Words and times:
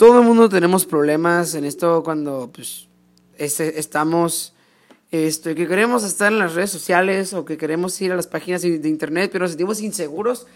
todo 0.00 0.20
el 0.20 0.24
mundo 0.24 0.48
tenemos 0.48 0.86
problemas 0.86 1.54
en 1.54 1.66
esto 1.66 2.02
cuando 2.02 2.50
pues 2.50 2.88
este, 3.36 3.78
estamos 3.78 4.54
esto, 5.10 5.54
que 5.54 5.68
queremos 5.68 6.04
estar 6.04 6.32
en 6.32 6.38
las 6.38 6.54
redes 6.54 6.70
sociales 6.70 7.34
o 7.34 7.44
que 7.44 7.58
queremos 7.58 8.00
ir 8.00 8.10
a 8.10 8.16
las 8.16 8.26
páginas 8.26 8.62
de 8.62 8.88
internet, 8.88 9.28
pero 9.30 9.42
nos 9.42 9.50
sentimos 9.50 9.82
inseguros. 9.82 10.46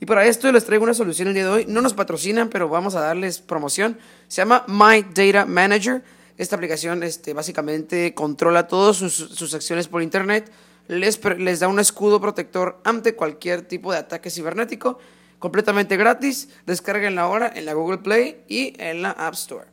Y 0.00 0.06
para 0.06 0.24
esto 0.24 0.50
les 0.50 0.64
traigo 0.64 0.84
una 0.84 0.94
solución 0.94 1.28
el 1.28 1.34
día 1.34 1.44
de 1.44 1.50
hoy. 1.50 1.66
No 1.68 1.82
nos 1.82 1.92
patrocinan, 1.92 2.48
pero 2.48 2.70
vamos 2.70 2.94
a 2.94 3.00
darles 3.00 3.40
promoción. 3.40 3.98
Se 4.28 4.36
llama 4.40 4.64
My 4.66 5.04
Data 5.12 5.44
Manager. 5.44 6.02
Esta 6.38 6.56
aplicación 6.56 7.02
este, 7.02 7.34
básicamente 7.34 8.14
controla 8.14 8.66
todas 8.66 8.96
sus, 8.96 9.52
acciones 9.52 9.88
por 9.88 10.02
internet. 10.02 10.50
Les, 10.88 11.22
les 11.36 11.60
da 11.60 11.68
un 11.68 11.80
escudo 11.80 12.18
protector 12.18 12.80
ante 12.82 13.14
cualquier 13.14 13.60
tipo 13.60 13.92
de 13.92 13.98
ataque 13.98 14.30
cibernético. 14.30 14.98
Completamente 15.38 15.96
gratis. 15.96 16.48
Descarguenla 16.66 17.22
ahora 17.22 17.52
en 17.54 17.66
la 17.66 17.74
Google 17.74 17.98
Play 17.98 18.42
y 18.48 18.74
en 18.78 19.02
la 19.02 19.10
App 19.10 19.34
Store. 19.34 19.66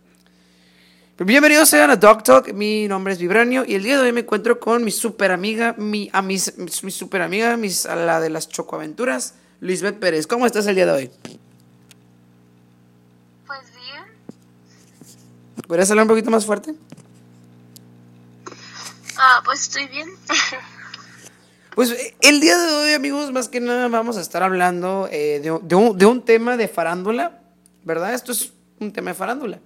Bienvenidos 1.19 1.69
sean 1.69 1.91
a 1.91 1.95
Dog 1.95 2.23
Talk, 2.23 2.51
mi 2.53 2.87
nombre 2.87 3.13
es 3.13 3.19
Vibranio 3.19 3.63
y 3.65 3.75
el 3.75 3.83
día 3.83 3.97
de 3.97 4.07
hoy 4.07 4.11
me 4.11 4.21
encuentro 4.21 4.59
con 4.59 4.83
mi 4.83 4.89
super 4.89 5.31
amiga, 5.31 5.75
mi, 5.77 6.09
a 6.11 6.23
mis, 6.23 6.57
mi 6.57 6.91
super 6.91 7.21
amiga, 7.21 7.55
mis, 7.55 7.85
a 7.85 7.95
la 7.95 8.19
de 8.19 8.31
las 8.31 8.49
chocoaventuras, 8.49 9.35
Lisbeth 9.61 9.99
Pérez. 9.99 10.25
¿Cómo 10.25 10.47
estás 10.47 10.65
el 10.65 10.75
día 10.75 10.87
de 10.87 10.91
hoy? 10.91 11.11
Pues 13.45 13.59
bien. 13.75 14.03
¿Podrías 15.67 15.89
hablar 15.91 16.05
un 16.05 16.09
poquito 16.09 16.31
más 16.31 16.45
fuerte? 16.45 16.73
Ah, 19.15 19.41
pues 19.45 19.61
estoy 19.61 19.87
bien. 19.87 20.09
pues 21.75 21.95
el 22.21 22.39
día 22.39 22.57
de 22.57 22.73
hoy, 22.73 22.93
amigos, 22.93 23.31
más 23.31 23.49
que 23.49 23.59
nada 23.59 23.87
vamos 23.87 24.17
a 24.17 24.21
estar 24.21 24.43
hablando 24.43 25.07
eh, 25.11 25.39
de, 25.41 25.59
de, 25.61 25.75
un, 25.75 25.97
de 25.97 26.05
un 26.05 26.21
tema 26.21 26.57
de 26.57 26.67
farándula, 26.67 27.41
¿verdad? 27.83 28.13
Esto 28.13 28.31
es 28.31 28.53
un 28.79 28.91
tema 28.91 29.11
de 29.11 29.15
farándula. 29.15 29.59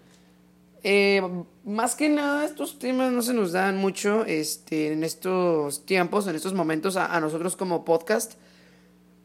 Eh, 0.83 1.21
más 1.66 1.95
que 1.95 2.07
nada, 2.07 2.45
estos 2.45 2.80
temas 2.80 3.11
no 3.11 3.22
se 3.22 3.33
nos 3.33 3.52
dan 3.52 3.78
mucho 3.78 4.23
este, 4.25 4.94
en 4.94 5.03
estos 5.03 5.85
tiempos, 5.85 6.28
en 6.28 6.35
estos 6.35 6.53
momentos, 6.53 6.95
a, 6.95 7.19
nosotros 7.19 7.58
como 7.58 7.83
podcast. 7.83 8.35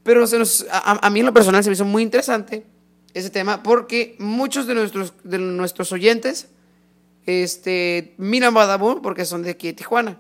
Pero 0.03 0.27
se 0.27 0.39
nos, 0.39 0.67
a, 0.73 1.09
mí 1.11 1.21
en 1.21 1.27
lo 1.27 1.33
personal 1.33 1.63
se 1.63 1.71
me 1.71 1.75
hizo 1.75 1.85
muy 1.85 2.03
interesante 2.03 2.67
ese 3.15 3.31
tema 3.31 3.63
porque 3.63 4.17
muchos 4.19 4.67
de 4.67 4.75
nuestros, 4.75 5.13
de 5.23 5.39
nuestros 5.39 5.93
oyentes 5.93 6.49
este, 7.27 8.15
miran 8.17 8.55
Badabun 8.55 9.01
porque 9.01 9.25
son 9.25 9.45
de 9.45 9.51
aquí 9.51 9.69
de 9.69 9.75
Tijuana. 9.75 10.19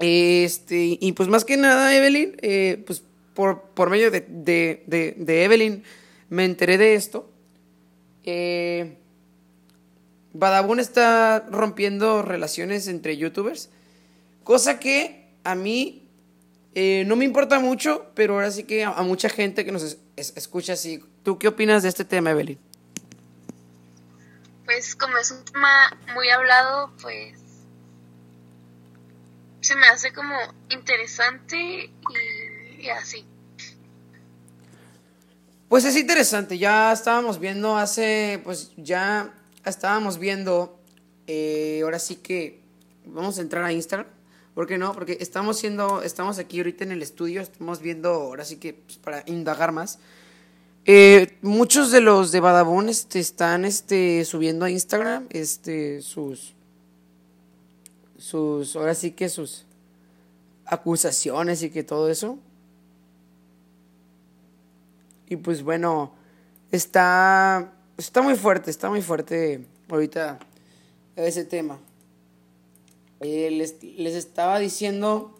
Este, 0.00 0.98
y 1.00 1.12
pues 1.12 1.28
más 1.28 1.44
que 1.44 1.56
nada, 1.56 1.94
Evelyn, 1.94 2.36
eh, 2.40 2.82
pues 2.86 3.02
por, 3.34 3.62
por 3.62 3.90
medio 3.90 4.10
de, 4.10 4.24
de, 4.28 4.84
de, 5.16 5.44
Evelyn 5.44 5.82
me 6.28 6.44
enteré 6.44 6.78
de 6.78 6.94
esto. 6.94 7.30
Eh, 8.24 8.96
Badabun 10.32 10.78
está 10.78 11.46
rompiendo 11.50 12.22
relaciones 12.22 12.86
entre 12.86 13.16
youtubers, 13.16 13.70
cosa 14.44 14.78
que 14.78 15.28
a 15.44 15.54
mí 15.54 16.08
eh, 16.74 17.04
no 17.06 17.16
me 17.16 17.24
importa 17.24 17.58
mucho, 17.58 18.10
pero 18.14 18.34
ahora 18.34 18.50
sí 18.50 18.64
que 18.64 18.84
a, 18.84 19.02
mucha 19.02 19.28
gente 19.28 19.64
que 19.64 19.72
nos 19.72 19.96
escucha 20.16 20.74
así. 20.74 21.02
¿Tú 21.24 21.38
qué 21.38 21.48
opinas 21.48 21.82
de 21.82 21.88
este 21.88 22.04
tema, 22.04 22.30
Evelyn? 22.30 22.58
Pues 24.64 24.94
como 24.94 25.16
es 25.16 25.30
un 25.30 25.44
tema 25.44 25.96
muy 26.14 26.28
hablado, 26.28 26.92
pues 27.00 27.37
se 29.68 29.76
me 29.76 29.86
hace 29.86 30.14
como 30.14 30.34
interesante 30.70 31.90
y 32.78 32.88
así. 32.88 33.22
Pues 35.68 35.84
es 35.84 35.94
interesante, 35.94 36.56
ya 36.56 36.90
estábamos 36.90 37.38
viendo 37.38 37.76
hace, 37.76 38.40
pues 38.44 38.72
ya 38.78 39.34
estábamos 39.66 40.18
viendo, 40.18 40.80
eh, 41.26 41.80
ahora 41.84 41.98
sí 41.98 42.16
que 42.16 42.62
vamos 43.04 43.36
a 43.38 43.42
entrar 43.42 43.62
a 43.62 43.70
Instagram. 43.70 44.06
¿Por 44.54 44.66
qué 44.66 44.78
no? 44.78 44.94
Porque 44.94 45.18
estamos 45.20 45.58
siendo, 45.58 46.00
estamos 46.02 46.38
aquí 46.38 46.60
ahorita 46.60 46.84
en 46.84 46.92
el 46.92 47.02
estudio, 47.02 47.42
estamos 47.42 47.80
viendo, 47.82 48.08
ahora 48.08 48.46
sí 48.46 48.56
que 48.56 48.72
pues, 48.72 48.96
para 48.96 49.22
indagar 49.26 49.72
más. 49.72 49.98
Eh, 50.86 51.36
muchos 51.42 51.92
de 51.92 52.00
los 52.00 52.32
de 52.32 52.40
Badabun 52.40 52.88
este, 52.88 53.18
están 53.18 53.66
este, 53.66 54.24
subiendo 54.24 54.64
a 54.64 54.70
Instagram 54.70 55.26
este, 55.28 56.00
sus, 56.00 56.54
sus, 58.18 58.76
ahora 58.76 58.94
sí 58.94 59.12
que 59.12 59.30
sus 59.30 59.64
acusaciones 60.66 61.62
y 61.62 61.70
que 61.70 61.82
todo 61.82 62.10
eso. 62.10 62.38
Y 65.28 65.36
pues 65.36 65.62
bueno, 65.62 66.12
está 66.70 67.72
está 67.98 68.22
muy 68.22 68.36
fuerte, 68.36 68.70
está 68.70 68.88
muy 68.88 69.02
fuerte 69.02 69.66
ahorita 69.90 70.38
ese 71.16 71.44
tema. 71.44 71.78
Eh, 73.20 73.50
les, 73.50 73.82
les, 73.82 74.14
estaba 74.14 74.60
diciendo 74.60 75.36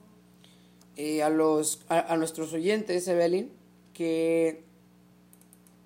eh, 0.97 1.22
a, 1.22 1.31
los, 1.31 1.84
a, 1.88 2.17
nuestros 2.17 2.53
oyentes, 2.53 3.06
Evelyn, 3.06 3.50
que 3.94 4.65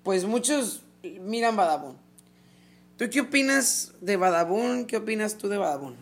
pues 0.01 0.25
muchos 0.25 0.81
miran 1.21 1.55
Badabun. 1.55 1.95
¿Tú 2.97 3.05
qué 3.11 3.21
opinas 3.21 3.93
de 4.01 4.17
Badabun? 4.17 4.85
¿Qué 4.85 4.97
opinas 4.97 5.37
tú 5.37 5.47
de 5.49 5.57
Badabun? 5.57 5.95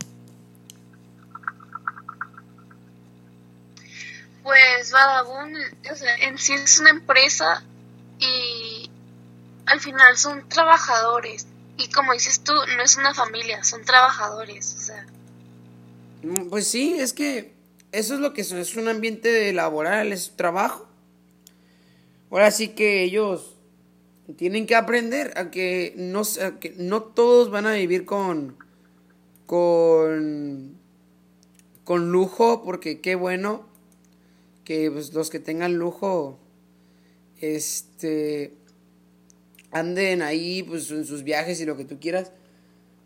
Pues 4.44 4.92
Badabun, 4.92 5.56
o 5.92 5.96
sea, 5.96 6.16
en 6.18 6.38
sí 6.38 6.54
es 6.54 6.80
una 6.80 6.90
empresa 6.90 7.64
y 8.20 8.90
al 9.66 9.80
final 9.80 10.18
son 10.18 10.48
trabajadores. 10.50 11.48
Y 11.78 11.90
como 11.90 12.14
dices 12.14 12.42
tú, 12.44 12.54
no 12.76 12.84
es 12.84 12.98
una 12.98 13.14
familia, 13.14 13.64
son 13.64 13.84
trabajadores, 13.86 14.76
o 14.78 14.82
sea. 14.82 15.06
Mm, 16.24 16.50
pues 16.50 16.68
sí, 16.68 16.96
es 16.98 17.14
que 17.14 17.54
eso 17.92 18.16
es 18.16 18.20
lo 18.20 18.34
que 18.34 18.42
es, 18.42 18.76
un 18.76 18.88
ambiente 18.88 19.52
laboral, 19.54 20.14
es 20.14 20.36
trabajo. 20.36 20.88
Ahora 22.30 22.52
sí 22.52 22.70
que 22.70 23.04
ellos 23.04 23.56
tienen 24.38 24.66
que 24.66 24.76
aprender 24.76 25.34
a 25.38 25.52
que 25.52 25.94
no, 25.98 26.22
que 26.60 26.74
no 26.78 27.04
todos 27.04 27.52
van 27.52 27.66
a 27.66 27.74
vivir 27.74 28.06
con, 28.06 28.58
con, 29.46 30.78
con 31.84 32.12
lujo, 32.12 32.64
porque 32.64 33.02
qué 33.02 33.16
bueno 33.16 33.71
que 34.64 34.92
pues, 34.92 35.14
los 35.14 35.30
que 35.30 35.40
tengan 35.40 35.76
lujo, 35.76 36.40
este, 37.40 38.54
anden 39.72 40.22
ahí 40.22 40.64
pues 40.64 40.92
en 40.92 41.06
sus 41.06 41.24
viajes 41.24 41.60
y 41.62 41.66
lo 41.66 41.78
que 41.78 41.86
tú 41.86 42.00
quieras. 42.00 42.32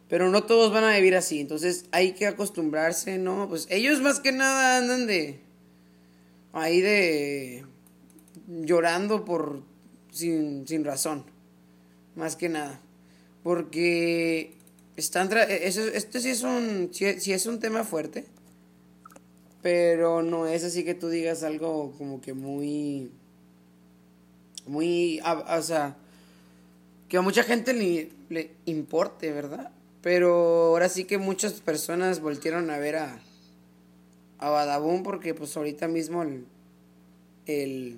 Pero 0.08 0.30
no 0.30 0.44
todos 0.44 0.72
van 0.72 0.84
a 0.84 0.96
vivir 0.96 1.16
así, 1.16 1.40
entonces 1.40 1.86
hay 1.92 2.12
que 2.14 2.28
acostumbrarse, 2.28 3.18
¿no? 3.18 3.50
Pues 3.50 3.66
ellos 3.72 4.02
más 4.02 4.20
que 4.20 4.32
nada 4.32 4.78
andan 4.78 5.08
de 5.08 5.40
ahí 6.54 6.80
de 6.80 7.66
llorando 8.48 9.26
por 9.26 9.64
sin, 10.12 10.68
sin 10.68 10.84
razón, 10.86 11.26
más 12.16 12.36
que 12.36 12.50
nada. 12.50 12.82
Porque 13.42 14.54
están 14.96 15.30
eso, 15.50 15.82
esto 15.82 16.20
sí 16.20 16.30
es 16.30 16.44
un 16.44 16.90
sí, 16.92 17.34
es 17.34 17.46
un 17.46 17.60
tema 17.60 17.84
fuerte, 17.84 18.26
pero 19.66 20.22
no 20.22 20.46
es 20.46 20.64
así 20.64 20.84
que 20.84 20.94
tú 20.94 21.10
digas 21.10 21.42
algo 21.42 21.92
como 21.98 22.22
que 22.22 22.36
muy 22.36 23.10
muy 24.68 25.20
o 25.24 25.62
sea, 25.64 25.98
que 27.10 27.18
a 27.18 27.22
mucha 27.22 27.42
gente 27.42 27.74
ni 27.74 28.12
le 28.30 28.52
importe, 28.66 29.32
¿verdad? 29.32 29.72
Pero 30.04 30.68
ahora 30.68 30.88
sí 30.88 31.06
que 31.06 31.18
muchas 31.18 31.54
personas 31.54 32.20
voltearon 32.20 32.70
a 32.70 32.78
ver 32.78 32.98
a, 32.98 33.20
a 34.38 34.50
Badabun 34.52 35.02
porque 35.02 35.34
pues 35.34 35.58
ahorita 35.58 35.88
mismo 35.88 36.22
el, 36.22 36.46
el 37.48 37.98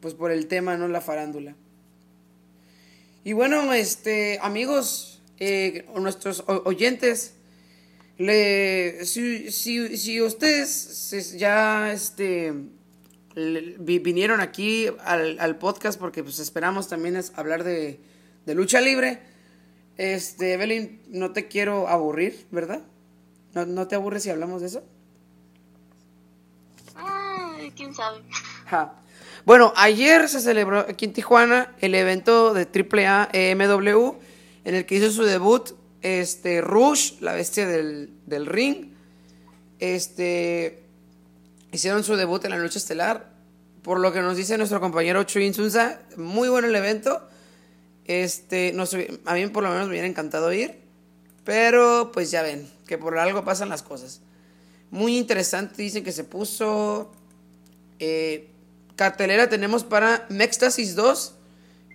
pues 0.00 0.14
por 0.14 0.30
el 0.30 0.46
tema, 0.46 0.76
¿no? 0.76 0.86
La 0.86 1.00
farándula. 1.00 1.56
Y 3.24 3.32
bueno, 3.32 3.72
este, 3.72 4.38
amigos, 4.42 5.20
eh, 5.40 5.86
nuestros 5.96 6.44
oyentes, 6.46 7.35
le, 8.18 9.04
si, 9.04 9.50
si, 9.50 9.96
si 9.96 10.22
ustedes 10.22 11.36
ya, 11.38 11.92
este, 11.92 12.54
vinieron 13.34 14.40
aquí 14.40 14.88
al, 15.04 15.58
podcast 15.58 16.00
porque 16.00 16.22
pues 16.22 16.38
esperamos 16.38 16.88
también 16.88 17.16
es 17.16 17.32
hablar 17.36 17.62
de, 17.64 18.00
lucha 18.46 18.80
libre. 18.80 19.20
Este, 19.98 20.54
Evelyn, 20.54 21.02
no 21.08 21.32
te 21.32 21.48
quiero 21.48 21.88
aburrir, 21.88 22.46
¿verdad? 22.50 22.82
¿No, 23.54 23.86
te 23.86 23.94
aburres 23.94 24.22
si 24.22 24.30
hablamos 24.30 24.60
de 24.60 24.68
eso? 24.68 24.82
Ay, 26.94 27.72
quién 27.74 27.94
sabe. 27.94 28.22
Bueno, 29.46 29.72
ayer 29.76 30.28
se 30.28 30.40
celebró 30.40 30.80
aquí 30.80 31.04
en 31.04 31.12
Tijuana 31.12 31.74
el 31.80 31.94
evento 31.94 32.52
de 32.52 32.66
AAA 32.66 33.28
EMW 33.32 34.16
en 34.64 34.74
el 34.74 34.84
que 34.86 34.96
hizo 34.96 35.10
su 35.10 35.22
debut 35.22 35.70
este 36.06 36.60
Rush, 36.60 37.20
la 37.20 37.32
bestia 37.32 37.66
del, 37.66 38.10
del 38.26 38.46
ring. 38.46 38.92
Este 39.80 40.84
hicieron 41.72 42.04
su 42.04 42.16
debut 42.16 42.44
en 42.44 42.52
la 42.52 42.58
noche 42.58 42.78
estelar. 42.78 43.34
Por 43.82 44.00
lo 44.00 44.12
que 44.12 44.20
nos 44.20 44.36
dice 44.36 44.56
nuestro 44.56 44.80
compañero 44.80 45.22
Chuyin 45.24 45.54
Sunza, 45.54 46.00
muy 46.16 46.48
bueno 46.48 46.68
el 46.68 46.74
evento. 46.74 47.28
Este, 48.04 48.74
a 49.24 49.34
mí 49.34 49.46
por 49.48 49.64
lo 49.64 49.70
menos 49.70 49.86
me 49.86 49.90
hubiera 49.90 50.06
encantado 50.06 50.52
ir. 50.52 50.80
Pero 51.44 52.10
pues 52.12 52.30
ya 52.30 52.42
ven, 52.42 52.68
que 52.86 52.98
por 52.98 53.18
algo 53.18 53.44
pasan 53.44 53.68
las 53.68 53.82
cosas. 53.82 54.20
Muy 54.90 55.16
interesante, 55.16 55.82
dicen 55.82 56.04
que 56.04 56.12
se 56.12 56.24
puso. 56.24 57.12
Eh, 57.98 58.50
cartelera 58.94 59.48
tenemos 59.48 59.84
para 59.84 60.26
Mextasis 60.28 60.94
2, 60.94 61.34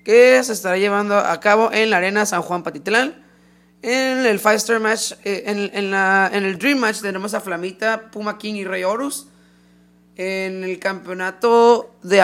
que 0.03 0.41
se 0.43 0.53
estará 0.53 0.77
llevando 0.77 1.17
a 1.17 1.39
cabo 1.39 1.71
en 1.71 1.89
la 1.89 1.97
Arena 1.97 2.25
San 2.25 2.41
Juan 2.41 2.63
Patitlán. 2.63 3.20
En 3.83 4.25
el 4.27 4.39
Five 4.39 4.55
Star 4.55 4.79
Match, 4.79 5.13
eh, 5.23 5.43
en, 5.47 6.43
el 6.45 6.57
Dream 6.59 6.77
Match 6.77 7.01
tenemos 7.01 7.33
a 7.33 7.41
Flamita, 7.41 8.11
Puma 8.11 8.37
King 8.37 8.53
y 8.55 8.63
Rey 8.63 8.83
Horus. 8.83 9.27
En 10.17 10.63
el 10.63 10.77
campeonato 10.77 11.95
de, 12.03 12.17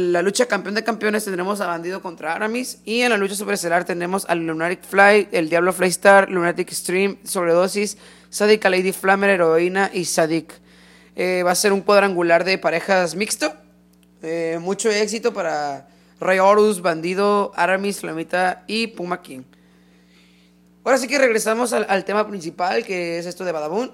la 0.00 0.22
lucha 0.22 0.46
campeón 0.46 0.76
de 0.76 0.84
campeones 0.84 1.24
tendremos 1.24 1.60
a 1.60 1.66
Bandido 1.66 2.00
contra 2.00 2.32
Aramis. 2.32 2.78
Y 2.86 3.02
en 3.02 3.10
la 3.10 3.18
lucha 3.18 3.34
superestelar 3.34 3.84
tenemos 3.84 4.24
al 4.26 4.46
Lunatic 4.46 4.82
Fly, 4.84 5.28
el 5.30 5.50
Diablo 5.50 5.74
Flystar, 5.74 6.30
Lunatic 6.30 6.70
Stream, 6.70 7.18
Sobredosis, 7.24 7.98
Sadik, 8.30 8.64
Lady 8.64 8.92
Flammer, 8.92 9.28
Heroína 9.28 9.90
y 9.92 10.06
Sadik. 10.06 10.54
Eh, 11.16 11.42
va 11.44 11.50
a 11.50 11.54
ser 11.54 11.74
un 11.74 11.82
cuadrangular 11.82 12.44
de 12.44 12.56
parejas 12.56 13.14
mixto. 13.14 13.52
Eh, 14.22 14.58
mucho 14.58 14.88
éxito 14.88 15.34
para 15.34 15.88
Rey 16.18 16.38
Horus, 16.38 16.80
Bandido, 16.80 17.52
Aramis, 17.56 18.00
Flamita 18.00 18.64
y 18.66 18.86
Puma 18.86 19.20
King. 19.20 19.42
Ahora 20.84 20.98
sí 20.98 21.08
que 21.08 21.18
regresamos 21.18 21.72
al, 21.72 22.04
tema 22.04 22.28
principal, 22.28 22.84
que 22.84 23.18
es 23.18 23.24
esto 23.24 23.46
de 23.46 23.52
Badabun. 23.52 23.90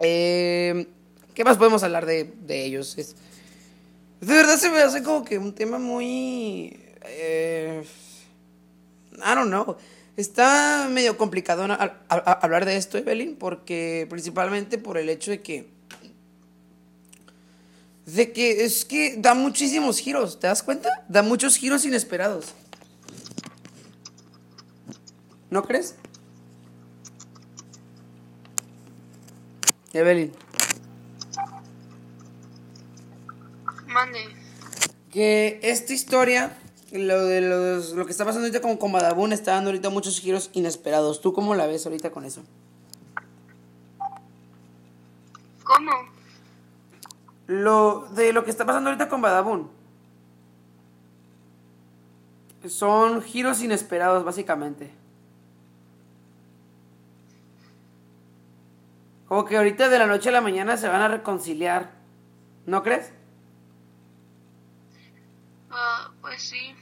Eh, 0.00 0.88
¿Qué 1.34 1.44
más 1.44 1.56
podemos 1.56 1.84
hablar 1.84 2.04
de, 2.04 2.34
ellos? 2.48 2.96
de 2.96 4.34
verdad 4.34 4.56
se 4.56 4.70
me 4.70 4.80
hace 4.80 5.04
como 5.04 5.24
que 5.24 5.38
un 5.38 5.54
tema 5.54 5.78
muy... 5.78 6.76
Eh, 7.06 7.84
I 9.18 9.34
don't 9.36 9.46
know. 9.46 9.76
Está 10.16 10.88
medio 10.90 11.16
complicado 11.16 11.64
hablar 12.08 12.64
de 12.64 12.76
esto, 12.76 12.98
Evelyn, 12.98 13.36
porque 13.36 14.08
principalmente 14.10 14.78
por 14.78 14.98
el 14.98 15.08
hecho 15.08 15.30
de 15.30 15.42
que... 15.42 15.68
De 18.06 18.32
que 18.32 18.64
es 18.64 18.84
que 18.84 19.14
da 19.16 19.34
muchísimos 19.34 20.00
giros, 20.00 20.40
¿te 20.40 20.48
das 20.48 20.64
cuenta? 20.64 20.90
Da 21.08 21.22
muchos 21.22 21.56
giros 21.56 21.84
inesperados. 21.84 22.52
¿No 25.50 25.62
crees? 25.62 25.96
Evelyn. 29.92 30.32
Mande. 33.86 34.18
Que 35.12 35.60
esta 35.62 35.92
historia, 35.92 36.58
lo 36.90 37.26
de 37.26 37.40
los, 37.40 37.92
lo 37.92 38.04
que 38.04 38.10
está 38.10 38.24
pasando 38.24 38.48
ahorita 38.48 38.60
con, 38.60 38.90
Badabun, 38.90 39.32
está 39.32 39.52
dando 39.52 39.70
ahorita 39.70 39.90
muchos 39.90 40.20
giros 40.20 40.50
inesperados. 40.52 41.20
¿Tú 41.20 41.32
cómo 41.32 41.54
la 41.54 41.68
ves 41.68 41.86
ahorita 41.86 42.10
con 42.10 42.24
eso? 42.24 42.42
¿Cómo? 45.62 45.92
Lo 47.46 48.08
de 48.16 48.32
lo 48.32 48.44
que 48.44 48.50
está 48.50 48.66
pasando 48.66 48.90
ahorita 48.90 49.08
con 49.08 49.20
Badabun. 49.20 49.70
Son 52.66 53.22
giros 53.22 53.62
inesperados, 53.62 54.24
básicamente. 54.24 55.03
Como 59.34 59.46
que 59.46 59.56
ahorita 59.56 59.88
de 59.88 59.98
la 59.98 60.06
noche 60.06 60.28
a 60.28 60.32
la 60.32 60.40
mañana 60.40 60.76
se 60.76 60.86
van 60.86 61.02
a 61.02 61.08
reconciliar. 61.08 61.90
¿No 62.66 62.84
crees? 62.84 63.10
Ah, 65.72 66.12
pues 66.20 66.40
sí. 66.40 66.72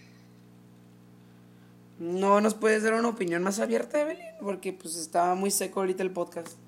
¿No 1.98 2.42
nos 2.42 2.52
puedes 2.52 2.82
dar 2.82 2.92
una 2.92 3.08
opinión 3.08 3.42
más 3.42 3.58
abierta, 3.58 4.02
Evelyn? 4.02 4.26
Porque 4.42 4.74
pues 4.74 4.96
estaba 4.96 5.34
muy 5.34 5.50
seco 5.50 5.80
ahorita 5.80 6.02
el 6.02 6.10
podcast. 6.10 6.58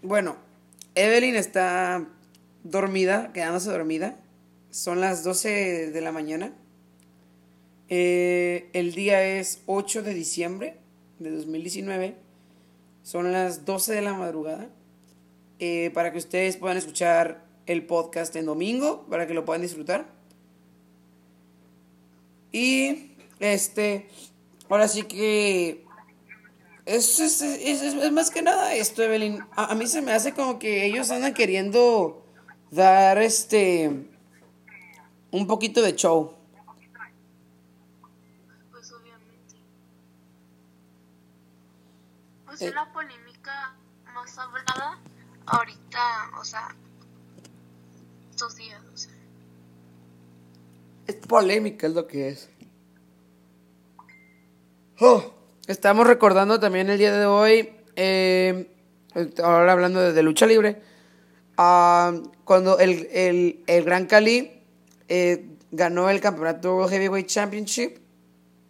Bueno, 0.00 0.36
Evelyn 0.94 1.34
está 1.34 2.06
dormida, 2.62 3.32
quedándose 3.32 3.68
dormida. 3.72 4.14
Son 4.70 5.00
las 5.00 5.24
12 5.24 5.90
de 5.90 6.00
la 6.00 6.12
mañana. 6.12 6.52
Eh, 7.88 8.68
el 8.72 8.94
día 8.94 9.22
es 9.22 9.62
8 9.66 10.02
de 10.02 10.14
diciembre 10.14 10.76
de 11.18 11.30
2019. 11.30 12.16
Son 13.02 13.32
las 13.32 13.64
12 13.64 13.94
de 13.94 14.02
la 14.02 14.14
madrugada. 14.14 14.68
Eh, 15.60 15.90
para 15.92 16.12
que 16.12 16.18
ustedes 16.18 16.56
puedan 16.56 16.76
escuchar 16.76 17.44
el 17.66 17.84
podcast 17.84 18.34
en 18.36 18.46
domingo, 18.46 19.06
para 19.10 19.26
que 19.26 19.34
lo 19.34 19.44
puedan 19.44 19.62
disfrutar. 19.62 20.06
Y 22.52 23.12
este, 23.40 24.08
ahora 24.68 24.86
sí 24.86 25.02
que 25.02 25.84
es, 26.86 27.20
es, 27.20 28.12
más 28.12 28.30
que 28.30 28.40
nada 28.40 28.74
esto, 28.74 29.02
Evelyn. 29.02 29.40
A, 29.56 29.72
a, 29.72 29.74
mí 29.74 29.86
se 29.86 30.00
me 30.00 30.12
hace 30.12 30.32
como 30.32 30.58
que 30.58 30.86
ellos 30.86 31.10
andan 31.10 31.34
queriendo 31.34 32.24
dar 32.70 33.18
este 33.18 33.90
un 35.30 35.46
poquito 35.46 35.82
de 35.82 35.94
show. 35.94 36.37
Es 42.60 42.74
la 42.74 42.92
polémica 42.92 43.74
más 44.14 44.36
hablada 44.38 44.98
ahorita, 45.46 46.30
o 46.40 46.44
sea, 46.44 46.74
estos 48.30 48.56
días, 48.56 48.82
o 48.92 48.96
sea. 48.96 49.12
Es 51.06 51.14
polémica, 51.16 51.86
es 51.86 51.94
lo 51.94 52.06
que 52.06 52.28
es. 52.28 52.50
Oh, 55.00 55.32
estamos 55.66 56.06
recordando 56.06 56.58
también 56.58 56.90
el 56.90 56.98
día 56.98 57.12
de 57.12 57.26
hoy, 57.26 57.72
eh, 57.96 58.68
ahora 59.42 59.72
hablando 59.72 60.12
de, 60.12 60.22
lucha 60.22 60.46
libre, 60.46 60.82
ah, 61.56 62.12
cuando 62.44 62.78
el, 62.78 63.08
el, 63.12 63.62
el, 63.66 63.84
Gran 63.84 64.06
Cali 64.06 64.60
eh, 65.08 65.56
ganó 65.70 66.10
el 66.10 66.20
campeonato 66.20 66.88
Heavyweight 66.88 67.28
Championship 67.28 67.98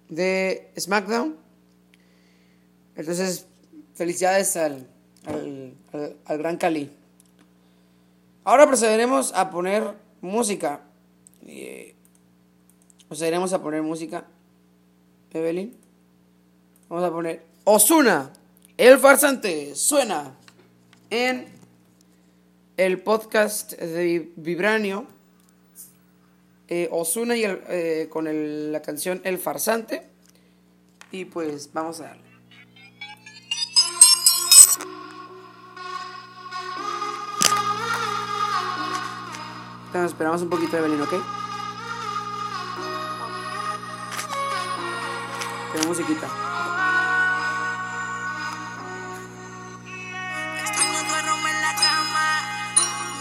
de 0.08 0.70
SmackDown. 0.78 1.36
Entonces, 2.94 3.46
Felicidades 3.98 4.56
al, 4.56 4.86
al, 5.26 6.38
Gran 6.38 6.56
Cali. 6.56 6.88
Ahora 8.44 8.64
procederemos 8.68 9.32
a 9.34 9.50
poner 9.50 9.92
música. 10.20 10.82
Eh, 11.44 11.96
procederemos 13.08 13.52
a 13.52 13.60
poner 13.60 13.82
música. 13.82 14.24
Evelyn. 15.32 15.76
Vamos 16.88 17.04
a 17.04 17.10
poner 17.10 17.42
Osuna, 17.64 18.32
el 18.76 18.98
farsante, 18.98 19.74
suena 19.74 20.32
en 21.10 21.48
el 22.76 23.02
podcast 23.02 23.72
de 23.72 24.30
Vibranio. 24.36 25.06
Eh, 26.68 26.88
Osuna 26.92 27.36
y 27.36 27.42
eh, 27.44 28.06
con 28.08 28.70
la 28.70 28.80
canción 28.80 29.20
El 29.24 29.38
farsante. 29.38 30.06
Y 31.10 31.24
pues 31.24 31.72
vamos 31.72 31.98
a 31.98 32.04
darle. 32.04 32.27
Entonces, 39.88 40.12
esperamos 40.12 40.42
un 40.42 40.50
poquito 40.50 40.72
de 40.72 40.78
Evelyn, 40.80 41.00
¿ok? 41.00 41.14
Qué 45.72 45.86
musiquita. 45.86 46.26
Extraño 50.60 51.08
tu 51.08 51.14
aroma 51.14 51.50
en 51.50 51.62
la 51.62 51.74
cama, 51.74 52.28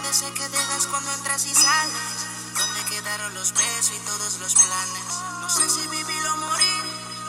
de 0.03 0.09
ese 0.09 0.29
que 0.33 0.49
dejas 0.49 0.87
cuando 0.87 1.09
entras 1.13 1.45
y 1.45 1.55
sales. 1.55 2.25
Donde 2.57 2.83
quedaron 2.89 3.33
los 3.33 3.53
besos 3.53 3.93
y 3.95 3.99
todos 4.05 4.39
los 4.41 4.53
planes. 4.55 5.21
No 5.39 5.49
sé 5.49 5.69
si 5.69 5.87
vivir 5.87 6.27
o 6.33 6.37
morir. 6.37 6.83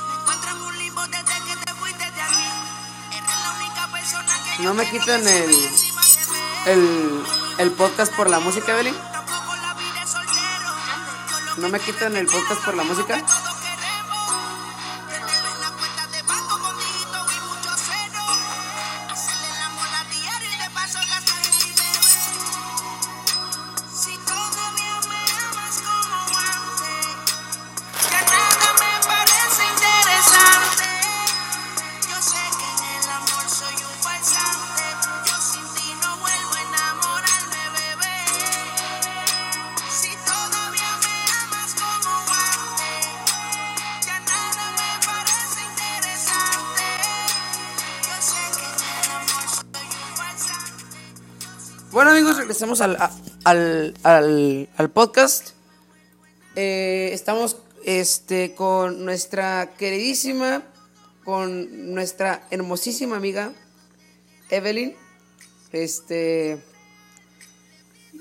Me 0.08 0.20
encuentro 0.20 0.50
en 0.50 0.62
un 0.62 0.78
limbo 0.78 1.02
desde 1.06 1.22
que 1.24 1.56
te 1.64 1.74
fuiste 1.74 2.10
de 2.10 2.22
aquí. 2.22 2.48
Eres 3.12 3.40
la 3.40 3.50
única 3.56 3.86
persona 3.92 4.32
que 4.56 4.62
no 4.64 4.74
me 4.74 4.90
quitan 4.90 5.28
el, 5.28 5.70
el, 6.66 7.22
el 7.58 7.70
podcast 7.72 8.12
por 8.14 8.28
la 8.28 8.40
música, 8.40 8.72
Evelyn. 8.72 8.96
¿No 11.60 11.68
me 11.68 11.80
quitan 11.80 12.16
el 12.16 12.26
podcast 12.26 12.64
por 12.64 12.76
la 12.76 12.84
música? 12.84 13.24
Bueno 51.98 52.12
amigos, 52.12 52.36
a- 52.80 53.10
al, 53.42 53.92
al, 54.04 54.68
al 54.76 54.90
podcast. 54.90 55.48
Eh, 56.54 57.10
estamos 57.12 57.56
este, 57.84 58.54
con 58.54 59.04
nuestra 59.04 59.74
queridísima, 59.76 60.62
con 61.24 61.94
nuestra 61.94 62.46
hermosísima 62.52 63.16
amiga 63.16 63.52
Evelyn. 64.48 64.94
Este. 65.72 66.62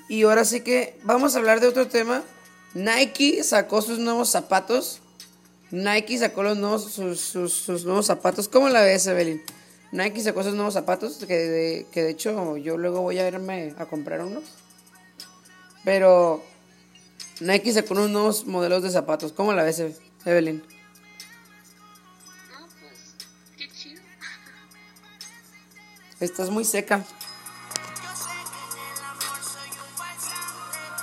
Y 0.10 0.24
ahora 0.24 0.44
sí 0.44 0.62
que 0.62 1.00
vamos 1.04 1.36
a 1.36 1.38
hablar 1.38 1.60
de 1.60 1.68
otro 1.68 1.88
tema. 1.88 2.24
Nike 2.74 3.44
sacó 3.44 3.84
sus 3.84 4.00
nuevos 4.00 4.32
zapatos. 4.32 5.02
Nike 5.70 6.18
sacó 6.18 6.42
los 6.42 6.58
nuevos, 6.58 6.92
sus, 6.92 7.22
sus, 7.22 7.54
sus 7.54 7.86
nuevos 7.86 8.08
zapatos. 8.08 8.48
¿Cómo 8.48 8.70
la 8.70 8.82
ves, 8.82 9.06
Evelyn? 9.06 9.40
Nike 9.92 10.22
sacó 10.22 10.44
sus 10.44 10.54
nuevos 10.54 10.74
zapatos. 10.74 11.18
Que 11.26 11.36
de, 11.36 11.88
que 11.92 12.04
de 12.04 12.10
hecho 12.12 12.58
yo 12.58 12.78
luego 12.78 13.02
voy 13.02 13.20
a 13.20 13.28
irme 13.28 13.74
a 13.78 13.86
comprar 13.86 14.22
unos. 14.22 14.44
Pero 15.84 16.44
Nike 17.40 17.72
sacó 17.74 17.94
unos 17.94 18.10
nuevos 18.10 18.46
modelos 18.46 18.84
de 18.84 18.92
zapatos. 18.92 19.32
¿Cómo 19.34 19.54
la 19.54 19.64
ves, 19.64 19.80
Eve- 19.80 19.96
Evelyn? 20.26 20.64
No, 22.52 22.68
pues, 22.80 23.16
qué 23.58 23.70
chido. 23.70 24.02
Estás 26.20 26.50
muy 26.50 26.66
seca. 26.66 27.06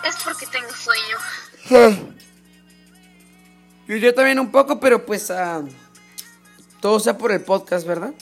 Es 0.07 0.17
porque 0.23 0.47
tengo 0.47 0.69
sueño. 0.71 2.05
Yo, 3.87 3.97
yo 3.97 4.15
también 4.15 4.39
un 4.39 4.51
poco, 4.51 4.81
pero 4.81 5.05
pues 5.05 5.31
ah, 5.31 5.63
todo 6.81 6.99
sea 7.01 7.19
por 7.19 7.33
el 7.33 7.43
podcast, 7.43 7.87
¿verdad? 7.87 8.15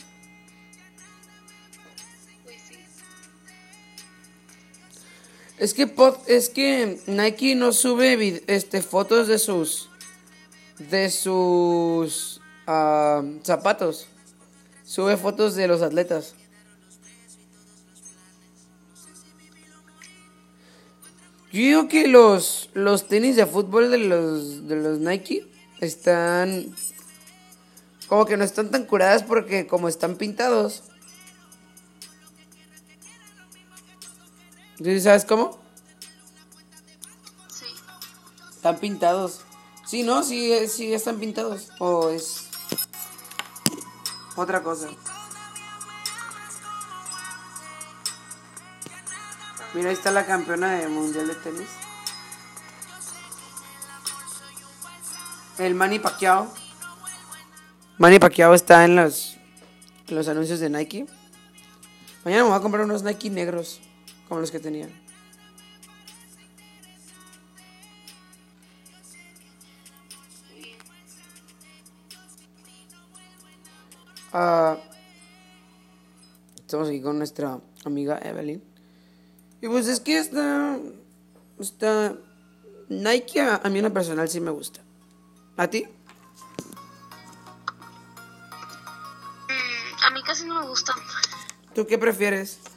Es 5.62 5.74
que 5.74 5.88
es 6.26 6.48
que 6.48 6.98
Nike 7.06 7.54
no 7.54 7.72
sube 7.72 8.42
este 8.48 8.82
fotos 8.82 9.28
de 9.28 9.38
sus 9.38 9.88
de 10.90 11.08
sus 11.08 12.40
ah, 12.66 13.22
zapatos. 13.44 14.08
Sube 14.84 15.16
fotos 15.16 15.54
de 15.54 15.68
los 15.68 15.80
atletas. 15.80 16.34
Yo 21.52 21.60
digo 21.60 21.88
que 21.88 22.08
los 22.08 22.68
los 22.74 23.06
tenis 23.06 23.36
de 23.36 23.46
fútbol 23.46 23.92
de 23.92 23.98
los 23.98 24.66
de 24.66 24.74
los 24.74 24.98
Nike 24.98 25.46
están 25.80 26.74
como 28.08 28.26
que 28.26 28.36
no 28.36 28.42
están 28.42 28.72
tan 28.72 28.84
curadas 28.84 29.22
porque 29.22 29.68
como 29.68 29.86
están 29.86 30.16
pintados. 30.16 30.82
¿Sí 34.84 35.00
¿Sabes 35.00 35.24
cómo? 35.24 35.58
Sí. 37.48 37.66
Están 38.50 38.78
pintados. 38.78 39.42
Sí, 39.86 40.02
¿no? 40.02 40.22
Sí, 40.22 40.52
eh, 40.52 40.68
sí 40.68 40.92
están 40.92 41.20
pintados. 41.20 41.70
O 41.78 42.10
es 42.10 42.48
otra 44.34 44.62
cosa. 44.62 44.88
Mira, 49.74 49.88
ahí 49.88 49.94
está 49.94 50.10
la 50.10 50.26
campeona 50.26 50.72
del 50.72 50.90
mundial 50.90 51.28
de 51.28 51.34
tenis. 51.36 51.68
El 55.58 55.74
Manny 55.74 55.98
Pacquiao. 55.98 56.52
Manny 57.98 58.18
Pacquiao 58.18 58.52
está 58.54 58.84
en 58.84 58.96
los, 58.96 59.36
en 60.08 60.16
los 60.16 60.26
anuncios 60.28 60.60
de 60.60 60.70
Nike. 60.70 61.06
Mañana 62.24 62.42
me 62.42 62.48
voy 62.50 62.58
a 62.58 62.62
comprar 62.62 62.84
unos 62.84 63.02
Nike 63.02 63.30
negros, 63.30 63.80
como 64.32 64.40
los 64.40 64.50
que 64.50 64.60
tenía. 64.60 64.88
Ah, 74.32 74.78
estamos 76.56 76.88
aquí 76.88 77.02
con 77.02 77.18
nuestra 77.18 77.60
amiga 77.84 78.18
Evelyn. 78.22 78.64
Y 79.60 79.68
pues 79.68 79.86
es 79.86 80.00
que 80.00 80.16
esta. 80.16 80.78
Esta. 81.58 82.16
Nike 82.88 83.38
a, 83.38 83.56
a 83.56 83.68
mí 83.68 83.80
en 83.80 83.84
lo 83.84 83.92
personal 83.92 84.30
sí 84.30 84.40
me 84.40 84.50
gusta. 84.50 84.80
¿A 85.58 85.68
ti? 85.68 85.84
Mm, 89.46 90.06
a 90.06 90.10
mí 90.10 90.22
casi 90.22 90.46
no 90.46 90.58
me 90.58 90.66
gustan. 90.68 90.96
¿Tú 91.74 91.86
qué 91.86 91.98
prefieres? 91.98 92.71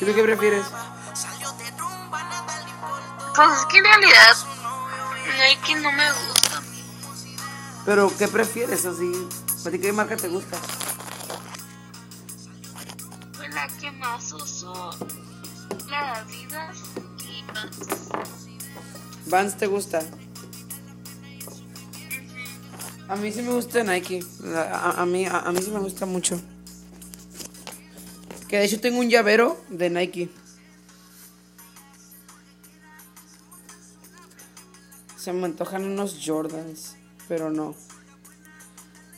¿Y 0.00 0.04
tú 0.04 0.14
qué 0.14 0.22
prefieres? 0.22 0.64
Pues 3.36 3.58
es 3.58 3.66
que 3.66 3.78
en 3.78 3.84
realidad 3.84 4.36
Nike 5.38 5.74
no 5.76 5.92
me 5.92 6.10
gusta. 6.12 6.62
Pero 7.84 8.12
¿qué 8.16 8.28
prefieres? 8.28 8.86
Así, 8.86 9.12
¿a 9.66 9.70
ti 9.70 9.78
qué 9.78 9.92
marca 9.92 10.16
te 10.16 10.28
gusta? 10.28 10.56
Pues 13.36 13.54
la 13.54 13.68
que 13.68 13.90
más 13.92 14.32
uso, 14.32 14.90
la 15.88 16.12
Adidas 16.14 16.78
y 17.28 17.42
Vans. 17.52 18.08
Vans 19.26 19.56
te 19.56 19.66
gusta. 19.66 20.02
A 23.08 23.16
mí 23.16 23.32
sí 23.32 23.42
me 23.42 23.52
gusta 23.52 23.82
Nike. 23.82 24.24
A, 24.54 25.02
a 25.02 25.06
mí, 25.06 25.26
a, 25.26 25.40
a 25.40 25.52
mí 25.52 25.60
sí 25.60 25.70
me 25.70 25.80
gusta 25.80 26.06
mucho. 26.06 26.40
Que 28.50 28.58
de 28.58 28.64
hecho 28.64 28.80
tengo 28.80 28.98
un 28.98 29.08
llavero 29.08 29.64
de 29.68 29.90
Nike. 29.90 30.28
Se 35.16 35.32
me 35.32 35.44
antojan 35.44 35.84
unos 35.84 36.18
Jordans, 36.26 36.96
pero 37.28 37.48
no. 37.48 37.76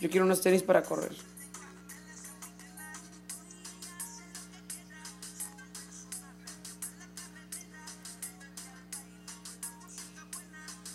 Yo 0.03 0.11
quiero 0.11 0.27
unos 0.27 0.43
tenis 0.43 0.63
para 0.63 0.83
correr. 0.83 1.17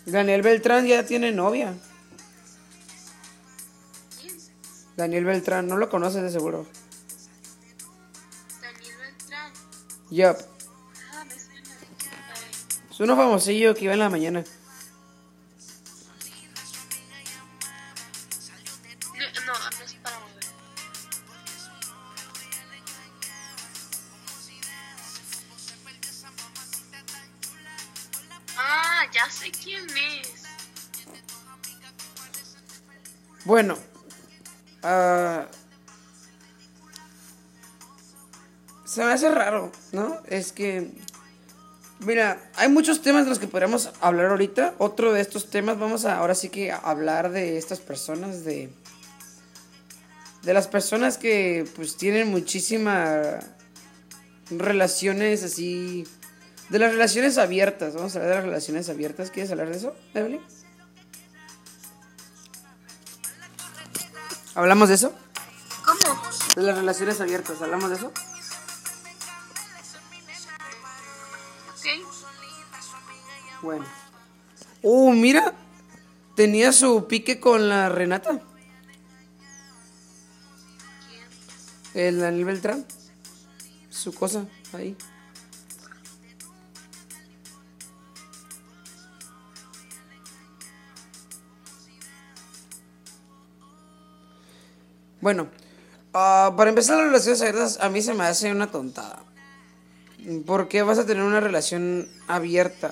Daniel 0.06 0.44
Beltrán 0.44 0.86
ya 0.86 1.03
tiene 1.08 1.32
novia. 1.32 1.75
Daniel 4.96 5.25
Beltrán, 5.25 5.67
no 5.67 5.77
lo 5.77 5.89
conoces 5.89 6.22
de 6.22 6.29
seguro. 6.29 6.67
Yup. 10.10 10.38
Ah, 11.14 11.24
me 11.26 11.36
suena. 11.40 11.70
Ay, 12.34 12.52
Es 12.92 13.00
uno 13.00 13.16
famosillo 13.16 13.76
que 13.76 13.86
iba 13.86 13.94
en 13.94 14.00
la 14.00 14.10
mañana. 14.10 14.44
No, 19.46 19.54
no, 19.54 19.84
es 19.86 19.94
para 20.04 20.20
mover. 20.20 20.44
Ah, 28.58 29.06
ya 29.14 29.30
sé 29.30 29.52
quién 29.52 29.86
es. 29.98 30.44
Bueno. 33.46 33.78
ah, 34.84 35.46
se 38.98 39.06
me 39.06 39.12
hace 39.12 39.30
raro, 39.30 39.72
¿no? 39.92 40.18
Es 40.25 40.51
que... 40.51 40.89
Mira, 42.00 42.50
hay 42.56 42.68
muchos 42.68 43.04
temas 43.04 43.25
de 43.25 43.30
los 43.30 43.38
que 43.38 43.48
podríamos 43.48 43.92
hablar 44.01 44.32
ahorita. 44.32 44.74
Otro 44.80 45.13
de 45.13 45.22
estos 45.22 45.51
temas, 45.51 45.77
vamos 45.77 46.06
a 46.06 46.18
ahora 46.18 46.34
sí 46.34 46.50
que 46.50 46.72
a 46.72 46.77
hablar 46.77 47.30
de 47.32 47.60
estas 47.60 47.80
personas, 47.80 48.44
de... 48.44 48.74
De 50.42 50.51
las 50.51 50.68
personas 50.68 51.20
que 51.20 51.70
pues 51.75 51.96
tienen 51.96 52.30
muchísimas 52.30 53.46
relaciones 54.50 55.44
así... 55.44 56.08
De 56.70 56.80
las 56.80 56.92
relaciones 56.92 57.38
abiertas, 57.38 57.94
vamos 57.94 58.16
a 58.16 58.20
hablar 58.20 58.30
de 58.32 58.36
las 58.38 58.46
relaciones 58.46 58.89
abiertas. 58.89 59.30
¿Quieres 59.30 59.51
hablar 59.51 59.70
de 59.70 59.77
eso, 59.77 59.96
Evelyn? 60.16 60.42
¿Hablamos 64.56 64.89
de 64.89 64.96
eso? 64.96 65.13
¿Cómo? 65.86 66.20
De 66.56 66.63
las 66.63 66.75
relaciones 66.75 67.22
abiertas, 67.22 67.62
¿hablamos 67.62 67.92
de 67.92 67.98
eso? 67.98 68.12
Bueno. 73.62 73.86
Uh, 74.82 75.14
mira. 75.14 75.54
Tenía 76.36 76.72
su 76.72 77.08
pique 77.08 77.40
con 77.40 77.68
la 77.68 77.90
Renata. 77.90 78.42
El 81.94 82.20
Daniel 82.20 82.46
Beltrán. 82.46 82.86
Su 83.90 84.14
cosa, 84.14 84.46
ahí. 84.74 84.96
Bueno, 95.20 95.50
Ah, 96.20 96.52
para 96.58 96.72
empezar, 96.72 96.98
las 96.98 97.06
relaciones 97.06 97.42
abiertas 97.42 97.78
a 97.80 97.90
mí 97.90 98.02
se 98.02 98.16
me 98.16 98.24
hace 98.24 98.52
una 98.52 98.72
tontada. 98.72 99.20
¿Por 100.48 100.68
qué 100.68 100.82
vas 100.82 100.98
a 100.98 101.06
tener 101.06 101.22
una 101.22 101.40
relación 101.40 102.10
abierta? 102.28 102.92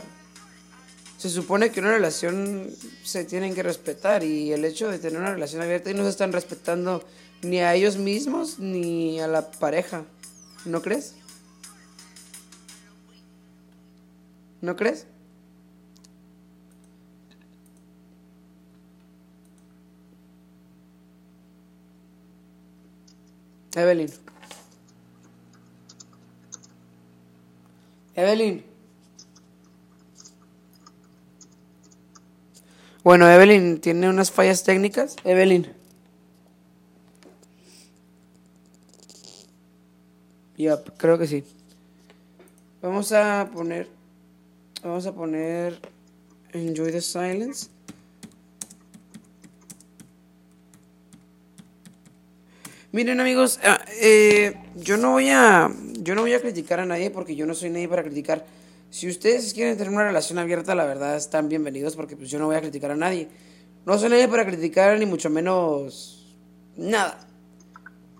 Se 1.18 1.30
supone 1.30 1.72
que 1.72 1.80
una 1.80 1.92
relación 1.92 2.70
se 3.04 3.24
tienen 3.24 3.56
que 3.56 3.64
respetar 3.64 4.24
y 4.24 4.52
el 4.52 4.66
hecho 4.66 4.90
de 4.90 5.00
tener 5.00 5.20
una 5.20 5.34
relación 5.34 5.62
abierta 5.62 5.90
y 5.90 5.94
no 5.94 6.04
se 6.04 6.10
están 6.10 6.34
respetando 6.34 7.04
ni 7.42 7.60
a 7.60 7.74
ellos 7.74 7.98
mismos 7.98 8.60
ni 8.60 9.20
a 9.20 9.28
la 9.28 9.50
pareja. 9.52 10.04
¿No 10.66 10.82
crees? 10.82 11.16
¿No 14.62 14.76
crees? 14.76 15.06
Evelyn. 23.76 24.10
Evelyn. 28.16 28.75
Bueno, 33.06 33.30
Evelyn 33.30 33.82
tiene 33.82 34.10
unas 34.10 34.32
fallas 34.32 34.64
técnicas. 34.64 35.16
Evelyn. 35.24 35.68
Ya, 40.58 40.84
creo 40.98 41.20
que 41.20 41.28
sí. 41.28 41.44
Vamos 42.82 43.12
a 43.12 43.48
poner. 43.54 43.88
Vamos 44.82 45.06
a 45.06 45.14
poner. 45.14 45.80
Enjoy 46.52 46.92
the 46.92 47.00
silence. 47.00 47.68
Miren 52.92 53.20
amigos, 53.20 53.60
ah, 53.64 53.86
eh, 54.02 54.56
yo 54.78 54.98
no 54.98 55.12
voy 55.12 55.30
a 55.30 55.70
yo 56.00 56.16
no 56.16 56.22
voy 56.22 56.34
a 56.34 56.42
criticar 56.42 56.80
a 56.80 56.88
nadie 56.88 57.12
porque 57.12 57.36
yo 57.36 57.46
no 57.46 57.54
soy 57.54 57.70
nadie 57.70 57.88
para 57.88 58.02
criticar. 58.02 58.44
Si 58.96 59.10
ustedes 59.10 59.54
quieren 59.54 59.76
tener 59.76 59.92
una 59.92 60.06
relación 60.06 60.40
abierta, 60.40 60.74
la 60.74 60.86
verdad 60.86 61.18
están 61.18 61.50
bienvenidos 61.50 61.98
porque 61.98 62.16
pues 62.16 62.30
yo 62.30 62.40
no 62.40 62.46
voy 62.46 62.56
a 62.56 62.62
criticar 62.62 62.92
a 62.92 62.96
nadie. 62.96 63.28
No 63.86 64.00
soy 64.00 64.08
nadie 64.08 64.30
para 64.30 64.46
criticar 64.46 64.98
ni 64.98 65.06
mucho 65.06 65.30
menos 65.30 66.34
nada. 66.78 67.28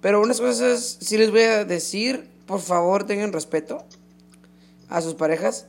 Pero 0.02 0.22
unas 0.22 0.42
cosas 0.42 0.98
sí 1.00 1.18
les 1.18 1.32
voy 1.32 1.44
a 1.44 1.64
decir, 1.64 2.28
por 2.46 2.60
favor, 2.60 3.06
tengan 3.06 3.32
respeto 3.32 3.86
a 4.90 5.00
sus 5.00 5.14
parejas. 5.14 5.68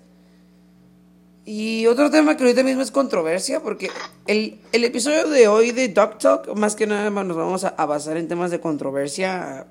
Y 1.44 1.86
otro 1.86 2.10
tema 2.10 2.36
que 2.36 2.42
ahorita 2.42 2.64
mismo 2.64 2.82
es 2.82 2.90
controversia, 2.90 3.62
porque 3.62 3.90
el, 4.26 4.58
el 4.72 4.82
episodio 4.82 5.28
de 5.28 5.46
hoy 5.46 5.70
de 5.70 5.86
Dog 5.86 6.18
Talk, 6.18 6.56
más 6.56 6.74
que 6.74 6.88
nada 6.88 7.10
nos 7.10 7.36
vamos 7.36 7.62
a, 7.62 7.68
a 7.68 7.86
basar 7.86 8.16
en 8.16 8.26
temas 8.26 8.50
de 8.50 8.58
controversia, 8.58 9.68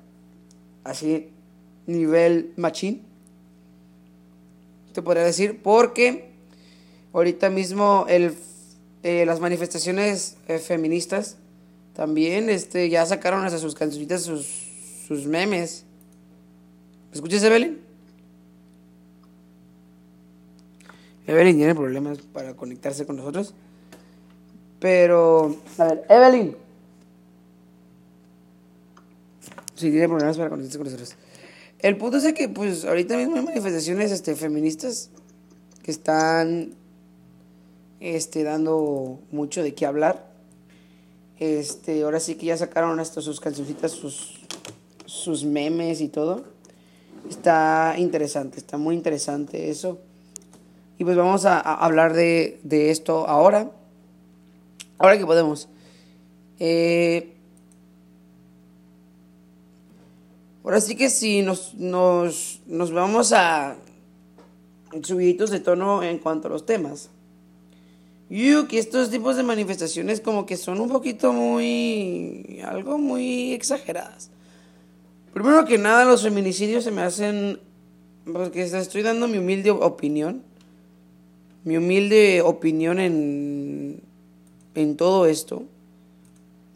así, 0.82 1.30
nivel 1.86 2.54
machín. 2.56 3.05
Te 4.96 5.02
podría 5.02 5.24
decir, 5.24 5.60
porque 5.62 6.30
ahorita 7.12 7.50
mismo 7.50 8.06
el, 8.08 8.34
eh, 9.02 9.26
las 9.26 9.40
manifestaciones 9.40 10.38
eh, 10.48 10.58
feministas 10.58 11.36
también 11.94 12.48
este, 12.48 12.88
ya 12.88 13.04
sacaron 13.04 13.44
hasta 13.44 13.58
sus 13.58 13.74
cancioncitas, 13.74 14.22
sus, 14.22 14.46
sus 15.06 15.26
memes. 15.26 15.84
¿Me 17.10 17.16
escuchas, 17.16 17.42
Evelyn? 17.42 17.78
Evelyn 21.26 21.58
tiene 21.58 21.74
problemas 21.74 22.16
para 22.32 22.54
conectarse 22.54 23.04
con 23.04 23.16
nosotros. 23.16 23.52
Pero, 24.80 25.56
a 25.76 25.84
ver, 25.84 26.06
Evelyn. 26.08 26.56
Sí, 29.74 29.90
tiene 29.90 30.08
problemas 30.08 30.38
para 30.38 30.48
conectarse 30.48 30.78
con 30.78 30.86
nosotros. 30.86 31.16
El 31.86 31.96
punto 31.98 32.16
es 32.16 32.32
que, 32.32 32.48
pues, 32.48 32.84
ahorita 32.84 33.16
mismo 33.16 33.36
hay 33.36 33.42
manifestaciones 33.42 34.10
este, 34.10 34.34
feministas 34.34 35.10
que 35.84 35.92
están 35.92 36.74
este, 38.00 38.42
dando 38.42 39.20
mucho 39.30 39.62
de 39.62 39.72
qué 39.72 39.86
hablar. 39.86 40.28
Este, 41.38 42.02
ahora 42.02 42.18
sí 42.18 42.34
que 42.34 42.46
ya 42.46 42.56
sacaron 42.56 42.98
hasta 42.98 43.20
sus 43.20 43.38
cancioncitas, 43.38 43.92
sus, 43.92 44.40
sus 45.04 45.44
memes 45.44 46.00
y 46.00 46.08
todo. 46.08 46.42
Está 47.30 47.94
interesante, 47.98 48.58
está 48.58 48.78
muy 48.78 48.96
interesante 48.96 49.70
eso. 49.70 50.00
Y 50.98 51.04
pues 51.04 51.16
vamos 51.16 51.44
a, 51.44 51.60
hablar 51.60 52.14
de, 52.14 52.58
de, 52.64 52.90
esto 52.90 53.28
ahora. 53.28 53.70
Ahora 54.98 55.16
que 55.16 55.24
podemos. 55.24 55.68
Eh, 56.58 57.35
ahora 60.66 60.80
sí 60.80 60.96
que 60.96 61.08
si 61.08 61.40
nos, 61.40 61.74
nos, 61.74 62.60
nos 62.66 62.92
vamos 62.92 63.32
a 63.32 63.76
subiditos 65.02 65.50
de 65.50 65.60
tono 65.60 66.02
en 66.02 66.18
cuanto 66.18 66.48
a 66.48 66.50
los 66.50 66.66
temas. 66.66 67.08
Yo 68.28 68.66
que 68.66 68.78
estos 68.78 69.08
tipos 69.08 69.36
de 69.36 69.44
manifestaciones 69.44 70.20
como 70.20 70.44
que 70.44 70.56
son 70.56 70.80
un 70.80 70.88
poquito 70.88 71.32
muy... 71.32 72.60
algo 72.66 72.98
muy 72.98 73.54
exageradas. 73.54 74.30
Primero 75.32 75.64
que 75.64 75.78
nada 75.78 76.04
los 76.04 76.22
feminicidios 76.22 76.82
se 76.82 76.90
me 76.90 77.02
hacen... 77.02 77.60
porque 78.30 78.62
estoy 78.62 79.02
dando 79.02 79.28
mi 79.28 79.38
humilde 79.38 79.70
opinión 79.70 80.42
mi 81.66 81.76
humilde 81.76 82.42
opinión 82.42 83.00
en, 83.00 84.00
en 84.76 84.96
todo 84.96 85.26
esto. 85.26 85.64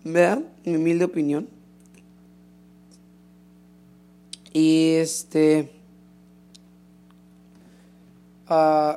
¿Verdad? 0.02 0.42
Mi 0.64 0.74
humilde 0.74 1.04
opinión. 1.04 1.46
Y 4.52 4.94
este... 4.94 5.70
Uh, 8.48 8.96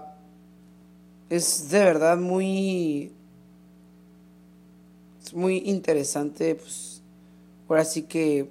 es 1.29 1.69
de 1.69 1.79
verdad 1.79 2.17
muy... 2.17 3.11
Es 5.23 5.33
muy 5.33 5.57
interesante, 5.65 6.55
pues... 6.55 7.01
Ahora 7.67 7.85
sí 7.85 8.03
que... 8.03 8.49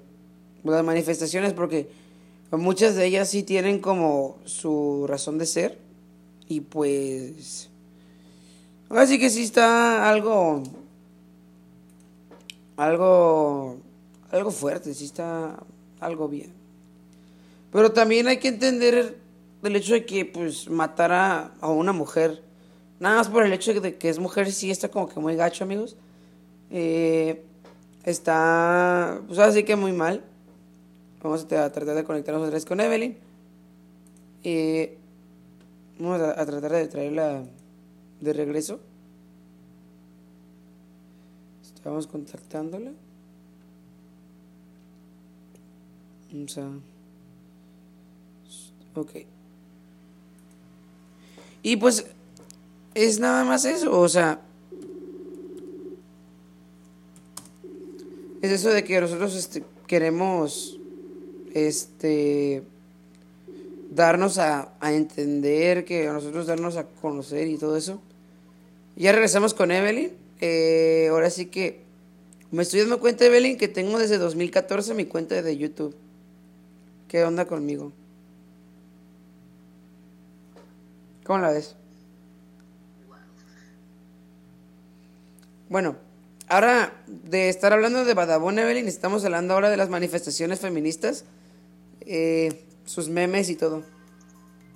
Las 0.63 0.83
manifestaciones, 0.83 1.51
porque 1.51 1.89
muchas 2.51 2.95
de 2.95 3.05
ellas 3.05 3.29
sí 3.29 3.43
tienen 3.43 3.79
como 3.79 4.37
su 4.45 5.05
razón 5.07 5.37
de 5.37 5.45
ser 5.45 5.77
y 6.47 6.61
pues... 6.61 7.69
Así 8.89 9.19
que 9.19 9.29
sí 9.29 9.43
está 9.43 10.09
algo... 10.09 10.63
Algo... 12.77 13.77
Algo 14.31 14.51
fuerte, 14.51 14.93
sí 14.93 15.05
está 15.05 15.59
algo 15.99 16.27
bien. 16.27 16.62
Pero 17.73 17.91
también 17.91 18.27
hay 18.27 18.37
que 18.37 18.47
entender 18.47 19.17
el 19.61 19.75
hecho 19.75 19.93
de 19.93 20.05
que 20.05 20.25
pues 20.25 20.69
matar 20.69 21.11
a, 21.11 21.53
a 21.59 21.69
una 21.69 21.91
mujer, 21.91 22.41
nada 22.99 23.17
más 23.17 23.27
por 23.27 23.43
el 23.43 23.51
hecho 23.51 23.73
de 23.81 23.97
que 23.97 24.07
es 24.07 24.19
mujer, 24.19 24.51
sí 24.51 24.71
está 24.71 24.87
como 24.87 25.09
que 25.09 25.19
muy 25.19 25.35
gacho, 25.35 25.65
amigos. 25.65 25.97
Eh, 26.71 27.43
está, 28.05 29.19
pues 29.27 29.39
así 29.39 29.63
que 29.63 29.75
muy 29.75 29.91
mal. 29.91 30.23
Vamos 31.21 31.43
a 31.43 31.47
tratar 31.47 31.85
de 31.85 32.03
conectarnos 32.05 32.43
otra 32.43 32.53
vez 32.53 32.65
con 32.65 32.79
Evelyn. 32.79 33.17
Eh, 34.43 34.97
Vamos 35.99 36.21
a, 36.21 36.45
tratar 36.45 36.71
de 36.71 36.87
traerla 36.87 37.43
de 38.19 38.33
regreso. 38.33 38.79
Estábamos 41.61 42.07
contactándola. 42.07 42.91
Vamos 46.31 46.57
a... 46.57 46.92
Ok. 48.95 49.11
Y 51.61 51.77
pues 51.77 52.05
es 52.93 53.19
nada 53.19 53.43
más 53.43 53.65
eso, 53.65 53.99
o 53.99 54.09
sea... 54.09 54.41
Es 58.41 58.51
eso 58.51 58.69
de 58.69 58.83
que 58.83 58.99
nosotros 58.99 59.35
este, 59.35 59.63
queremos 59.87 60.77
este 61.53 62.61
darnos 63.89 64.37
a, 64.37 64.73
a, 64.81 64.93
entender, 64.93 65.85
que 65.85 66.07
nosotros 66.07 66.47
darnos 66.47 66.75
a 66.75 66.85
conocer 66.85 67.47
y 67.47 67.57
todo 67.57 67.77
eso. 67.77 68.01
Ya 68.97 69.13
regresamos 69.13 69.53
con 69.53 69.71
Evelyn. 69.71 70.11
Eh, 70.41 71.07
ahora 71.09 71.29
sí 71.29 71.45
que 71.45 71.83
me 72.51 72.63
estoy 72.63 72.81
dando 72.81 72.99
cuenta, 72.99 73.25
Evelyn, 73.25 73.57
que 73.57 73.67
tengo 73.67 73.97
desde 73.97 74.17
2014 74.17 74.93
mi 74.93 75.05
cuenta 75.05 75.41
de 75.41 75.57
YouTube. 75.57 75.95
¿Qué 77.07 77.23
onda 77.23 77.45
conmigo? 77.45 77.93
¿Cómo 81.25 81.39
la 81.39 81.49
ves? 81.51 81.75
Bueno, 85.69 85.95
ahora 86.47 86.93
de 87.07 87.49
estar 87.49 87.73
hablando 87.73 88.05
de 88.05 88.13
Badabón, 88.13 88.59
Evelyn, 88.59 88.87
estamos 88.87 89.23
hablando 89.25 89.53
ahora 89.53 89.69
de 89.69 89.77
las 89.77 89.89
manifestaciones 89.89 90.59
feministas. 90.59 91.25
Eh, 92.01 92.67
sus 92.85 93.09
memes 93.09 93.49
y 93.49 93.55
todo. 93.55 93.83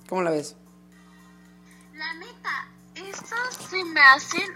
¿Cómo 0.08 0.22
la 0.22 0.30
ves? 0.30 0.56
La 1.94 2.14
neta, 2.14 2.68
estas 2.94 3.68
se 3.70 3.84
me 3.84 4.00
hacen 4.00 4.50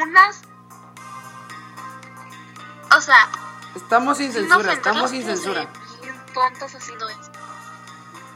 unas... 0.00 0.42
O 2.96 3.00
sea, 3.00 3.28
Estamos 3.74 4.18
sin 4.18 4.32
censura, 4.32 4.72
estamos 4.72 5.10
sin 5.10 5.24
censura. 5.24 5.62
ven 5.64 6.00
bien 6.02 6.14
tontas 6.32 6.74
haciendo 6.74 7.08
eso. 7.08 7.32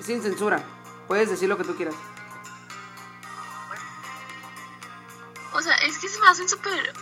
Sin 0.05 0.21
censura. 0.21 0.65
Puedes 1.09 1.31
decir 1.31 1.49
lo 1.49 1.57
que 1.57 1.65
tú 1.65 1.75
quieras. 1.75 1.95
O 5.53 5.63
sea, 5.63 5.75
es 5.77 5.99
que 5.99 6.09
se 6.09 6.21
me 6.21 6.29
hacen 6.29 6.49
súper 6.49 6.93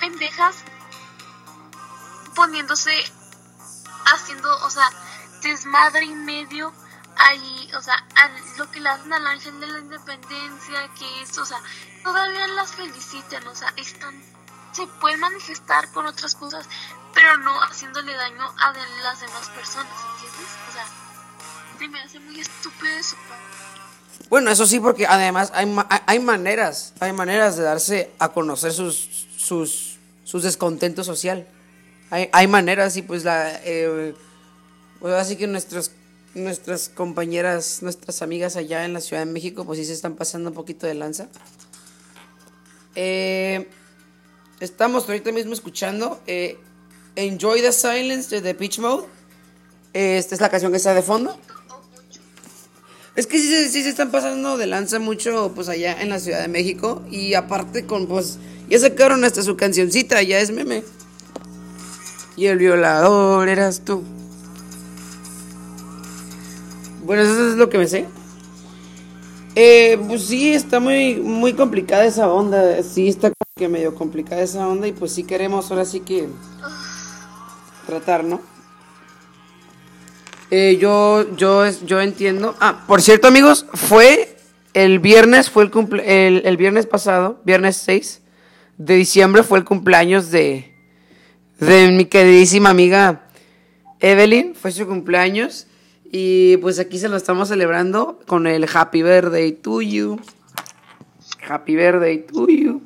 pendejas 0.00 0.56
poniéndose, 2.34 2.92
haciendo, 4.06 4.50
o 4.64 4.70
sea, 4.70 4.90
desmadre 5.42 6.06
y 6.06 6.14
medio 6.14 6.72
ahí, 7.16 7.70
o 7.76 7.82
sea, 7.82 8.02
lo 8.56 8.70
que 8.70 8.80
le 8.80 8.88
hacen 8.88 9.12
al 9.12 9.26
ángel 9.26 9.60
de 9.60 9.66
la 9.66 9.78
independencia, 9.78 10.88
que 10.94 11.22
es, 11.22 11.36
o 11.38 11.44
sea, 11.44 11.58
todavía 12.02 12.46
las 12.48 12.72
felicitan, 12.72 13.46
o 13.46 13.54
sea, 13.54 13.72
están, 13.76 14.20
se 14.72 14.86
pueden 14.86 15.20
manifestar 15.20 15.92
con 15.92 16.06
otras 16.06 16.34
cosas, 16.34 16.66
pero 17.14 17.36
no 17.38 17.60
haciéndole 17.62 18.14
daño 18.14 18.52
a 18.58 18.72
las 19.02 19.20
demás 19.20 19.48
personas, 19.50 19.92
¿entiendes? 20.12 20.48
O 20.68 20.72
sea, 20.72 20.86
se 21.80 21.88
me 21.88 22.00
hace 22.00 22.20
muy 22.20 22.38
estúpido 22.38 23.02
su 23.02 23.16
parte. 23.16 24.28
Bueno, 24.28 24.50
eso 24.50 24.66
sí, 24.66 24.78
porque 24.78 25.06
además 25.06 25.50
hay, 25.54 25.66
ma- 25.66 25.86
hay- 25.90 26.00
hay 26.06 26.18
maneras, 26.20 26.92
hay 27.00 27.12
maneras 27.12 27.56
de 27.56 27.64
darse 27.64 28.10
a 28.18 28.28
conocer 28.28 28.72
sus, 28.72 29.26
sus, 29.36 29.98
sus 30.24 30.42
descontentos 30.44 31.06
social. 31.06 31.46
Hay, 32.10 32.28
hay 32.32 32.46
maneras 32.46 32.96
y 32.96 33.02
pues 33.02 33.24
la... 33.24 33.60
Eh, 33.64 34.14
pues 35.00 35.14
así 35.14 35.36
que 35.36 35.46
nuestros, 35.46 35.92
nuestras 36.34 36.88
compañeras, 36.90 37.78
nuestras 37.82 38.20
amigas 38.22 38.56
allá 38.56 38.84
en 38.84 38.92
la 38.92 39.00
Ciudad 39.00 39.24
de 39.24 39.32
México, 39.32 39.64
pues 39.64 39.78
sí 39.78 39.84
se 39.86 39.94
están 39.94 40.14
pasando 40.16 40.50
un 40.50 40.54
poquito 40.54 40.86
de 40.86 40.94
lanza. 40.94 41.28
Eh, 42.94 43.68
estamos 44.60 45.08
ahorita 45.08 45.32
mismo 45.32 45.52
escuchando 45.54 46.20
eh, 46.26 46.58
Enjoy 47.16 47.62
the 47.62 47.72
Silence 47.72 48.28
de 48.34 48.42
The 48.42 48.54
Pitch 48.54 48.78
Mode. 48.78 49.06
Esta 49.92 50.34
es 50.34 50.40
la 50.40 50.48
canción 50.50 50.70
que 50.70 50.76
está 50.76 50.94
de 50.94 51.02
fondo. 51.02 51.38
Es 53.16 53.26
que 53.26 53.38
sí, 53.38 53.68
sí 53.68 53.82
se 53.82 53.88
están 53.88 54.10
pasando 54.10 54.56
de 54.56 54.66
lanza 54.66 54.98
mucho 54.98 55.52
pues 55.54 55.68
allá 55.68 56.00
en 56.00 56.10
la 56.10 56.20
Ciudad 56.20 56.40
de 56.40 56.48
México 56.48 57.02
y 57.10 57.34
aparte 57.34 57.84
con 57.84 58.06
pues 58.06 58.38
ya 58.68 58.78
sacaron 58.78 59.24
hasta 59.24 59.42
su 59.42 59.56
cancioncita, 59.56 60.22
ya 60.22 60.38
es 60.38 60.52
meme. 60.52 60.84
Y 62.36 62.46
el 62.46 62.58
violador 62.58 63.48
eras 63.48 63.82
tú. 63.84 64.04
Bueno, 67.04 67.22
eso 67.22 67.50
es 67.50 67.56
lo 67.56 67.68
que 67.68 67.78
me 67.78 67.88
sé. 67.88 68.06
Eh, 69.56 69.98
pues 70.06 70.26
sí, 70.26 70.54
está 70.54 70.78
muy, 70.78 71.16
muy 71.16 71.54
complicada 71.54 72.04
esa 72.04 72.30
onda. 72.32 72.82
Sí, 72.84 73.08
está 73.08 73.28
como 73.28 73.52
que 73.56 73.68
medio 73.68 73.94
complicada 73.96 74.40
esa 74.42 74.68
onda 74.68 74.86
y 74.86 74.92
pues 74.92 75.12
sí 75.12 75.24
queremos 75.24 75.70
ahora 75.70 75.84
sí 75.84 76.00
que 76.00 76.28
tratar, 77.86 78.22
¿no? 78.22 78.40
Eh, 80.50 80.78
yo, 80.80 81.36
yo, 81.36 81.64
entiendo. 82.00 82.56
Ah, 82.60 82.84
por 82.86 83.02
cierto, 83.02 83.28
amigos, 83.28 83.66
fue 83.72 84.36
el 84.74 84.98
viernes, 84.98 85.48
fue 85.50 85.64
el, 85.64 85.70
cumple- 85.70 86.02
el, 86.04 86.42
el 86.44 86.56
viernes 86.56 86.86
pasado, 86.86 87.40
viernes 87.44 87.76
6 87.78 88.22
de 88.78 88.94
diciembre, 88.96 89.42
fue 89.42 89.58
el 89.58 89.64
cumpleaños 89.64 90.30
de, 90.30 90.74
de 91.60 91.92
mi 91.92 92.06
queridísima 92.06 92.70
amiga 92.70 93.26
Evelyn. 94.00 94.54
Fue 94.54 94.72
su 94.72 94.86
cumpleaños. 94.86 95.66
Y 96.12 96.56
pues 96.56 96.80
aquí 96.80 96.98
se 96.98 97.08
lo 97.08 97.16
estamos 97.16 97.48
celebrando 97.48 98.18
con 98.26 98.48
el 98.48 98.66
Happy 98.72 99.02
Birthday 99.02 99.52
to 99.52 99.80
you. 99.82 100.18
Happy 101.48 101.76
Birthday 101.76 102.18
to 102.26 102.48
you. 102.48 102.82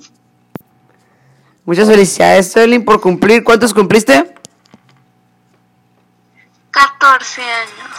Muchas 1.65 1.89
felicidades, 1.89 2.55
Evelyn, 2.57 2.85
por 2.85 3.01
cumplir. 3.01 3.43
¿Cuántos 3.43 3.73
cumpliste? 3.73 4.35
14 6.75 7.43
años. 7.43 7.99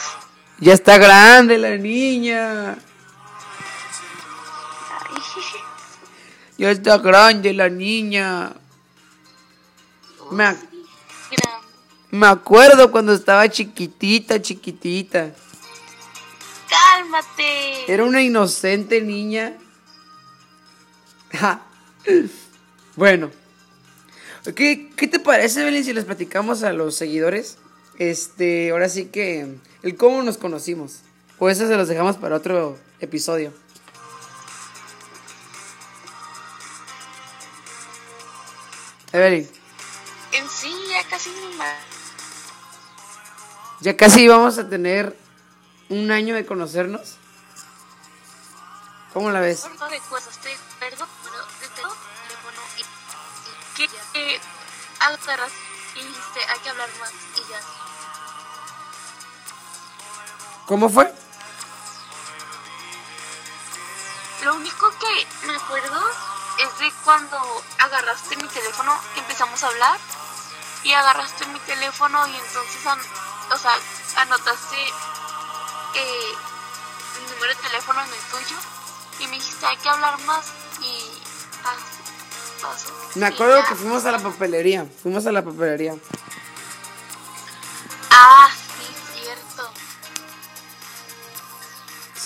Ya 0.59 0.73
está 0.73 0.97
grande 0.97 1.57
la 1.57 1.75
niña. 1.77 2.77
Ya 6.57 6.71
está 6.71 6.97
grande 6.97 7.53
la 7.53 7.69
niña. 7.69 8.53
Me, 10.31 10.43
ac- 10.45 10.67
me 12.11 12.27
acuerdo 12.27 12.91
cuando 12.91 13.13
estaba 13.13 13.49
chiquitita, 13.49 14.41
chiquitita. 14.41 15.31
Cálmate. 16.69 17.91
Era 17.93 18.03
una 18.05 18.21
inocente 18.21 19.01
niña. 19.01 19.53
Ja. 21.33 21.61
bueno. 22.95 23.31
¿Qué, 24.55 24.91
¿Qué 24.95 25.07
te 25.07 25.19
parece, 25.19 25.63
Belén, 25.63 25.83
si 25.83 25.91
les 25.91 26.05
platicamos 26.05 26.63
a 26.63 26.71
los 26.71 26.95
seguidores? 26.95 27.57
Este, 27.97 28.71
ahora 28.71 28.89
sí 28.89 29.05
que 29.05 29.55
el 29.83 29.95
cómo 29.95 30.21
nos 30.23 30.37
conocimos. 30.37 31.01
O 31.39 31.49
eso 31.49 31.67
se 31.67 31.75
los 31.75 31.87
dejamos 31.87 32.17
para 32.17 32.35
otro 32.35 32.77
episodio. 32.99 33.53
Evelyn, 39.11 39.49
En 40.33 40.49
sí, 40.49 40.75
ya 40.89 41.07
casi 41.09 41.29
ya 43.81 43.95
casi 43.95 44.27
vamos 44.27 44.57
a 44.57 44.67
tener 44.67 45.15
un 45.89 46.11
año 46.11 46.35
de 46.35 46.45
conocernos. 46.45 47.17
¿Cómo 49.13 49.31
la 49.31 49.39
ves? 49.39 49.63
De 49.63 49.99
cosas, 50.09 50.37
te 50.39 50.49
perdón, 50.79 51.07
pero 51.23 51.37
de 51.61 51.67
teléfono 51.75 52.61
y, 52.77 52.83
que, 53.77 53.83
y 55.95 56.03
dijiste, 56.03 56.39
hay 56.49 56.59
que 56.59 56.69
hablar 56.69 56.89
más 56.99 57.11
y 57.11 57.51
ya. 57.51 57.84
¿Cómo 60.65 60.89
fue? 60.89 61.11
Lo 64.43 64.55
único 64.55 64.89
que 64.99 65.47
me 65.47 65.55
acuerdo 65.55 66.01
es 66.59 66.79
de 66.79 66.91
cuando 67.03 67.37
agarraste 67.79 68.35
mi 68.37 68.47
teléfono, 68.47 68.93
empezamos 69.15 69.63
a 69.63 69.67
hablar 69.67 69.97
y 70.83 70.93
agarraste 70.93 71.45
mi 71.47 71.59
teléfono 71.61 72.27
y 72.27 72.35
entonces, 72.35 72.85
an- 72.85 72.99
o 73.53 73.57
sea, 73.57 73.75
anotaste 74.21 74.75
eh, 75.95 76.33
mi 77.19 77.33
número 77.33 77.55
de 77.55 77.61
teléfono 77.61 78.01
en 78.03 78.09
el 78.09 78.19
tuyo 78.31 78.55
y 79.19 79.27
me 79.27 79.33
dijiste 79.37 79.65
hay 79.65 79.77
que 79.77 79.89
hablar 79.89 80.19
más 80.21 80.45
y 80.81 81.21
así 81.63 82.61
pasó. 82.61 82.93
Me 83.15 83.25
acuerdo 83.27 83.63
que 83.65 83.75
fuimos 83.75 84.05
a 84.05 84.11
la 84.11 84.19
papelería. 84.19 84.85
Fuimos 85.01 85.25
a 85.25 85.31
la 85.31 85.43
papelería. 85.43 85.95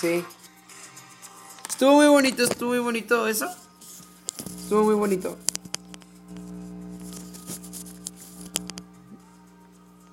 Sí. 0.00 0.24
Estuvo 1.68 1.96
muy 1.96 2.06
bonito, 2.06 2.42
estuvo 2.44 2.70
muy 2.70 2.78
bonito 2.78 3.28
eso. 3.28 3.46
Estuvo 4.62 4.84
muy 4.84 4.94
bonito. 4.94 5.36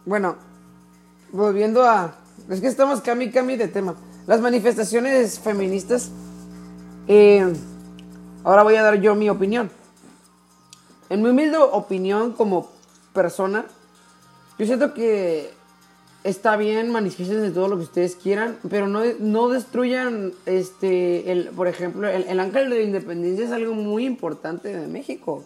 Bueno, 0.05 0.35
volviendo 1.31 1.85
a... 1.85 2.15
Es 2.49 2.59
que 2.59 2.67
estamos 2.67 2.99
cami 2.99 3.31
cami 3.31 3.55
de 3.55 3.69
tema. 3.69 3.95
Las 4.25 4.41
manifestaciones 4.41 5.39
feministas. 5.39 6.11
eh, 7.07 7.53
ahora 8.43 8.63
voy 8.63 8.75
a 8.75 8.83
dar 8.83 8.99
yo 8.99 9.15
mi 9.15 9.29
opinión. 9.29 9.71
En 11.09 11.21
mi 11.21 11.29
humilde 11.29 11.59
opinión 11.59 12.33
como 12.33 12.69
persona, 13.13 13.63
yo 14.59 14.65
siento 14.65 14.93
que 14.93 15.56
está 16.27 16.57
bien, 16.57 16.91
manifiesten 16.91 17.41
de 17.41 17.51
todo 17.51 17.67
lo 17.67 17.77
que 17.77 17.83
ustedes 17.83 18.15
quieran, 18.15 18.57
pero 18.69 18.87
no, 18.87 19.01
no 19.19 19.49
destruyan, 19.49 20.33
este, 20.45 21.31
el, 21.31 21.47
por 21.49 21.67
ejemplo, 21.67 22.07
el, 22.07 22.23
el 22.23 22.39
ángel 22.39 22.69
de 22.69 22.77
la 22.77 22.83
independencia 22.83 23.45
es 23.45 23.51
algo 23.51 23.73
muy 23.73 24.05
importante 24.05 24.75
de 24.75 24.87
México. 24.87 25.43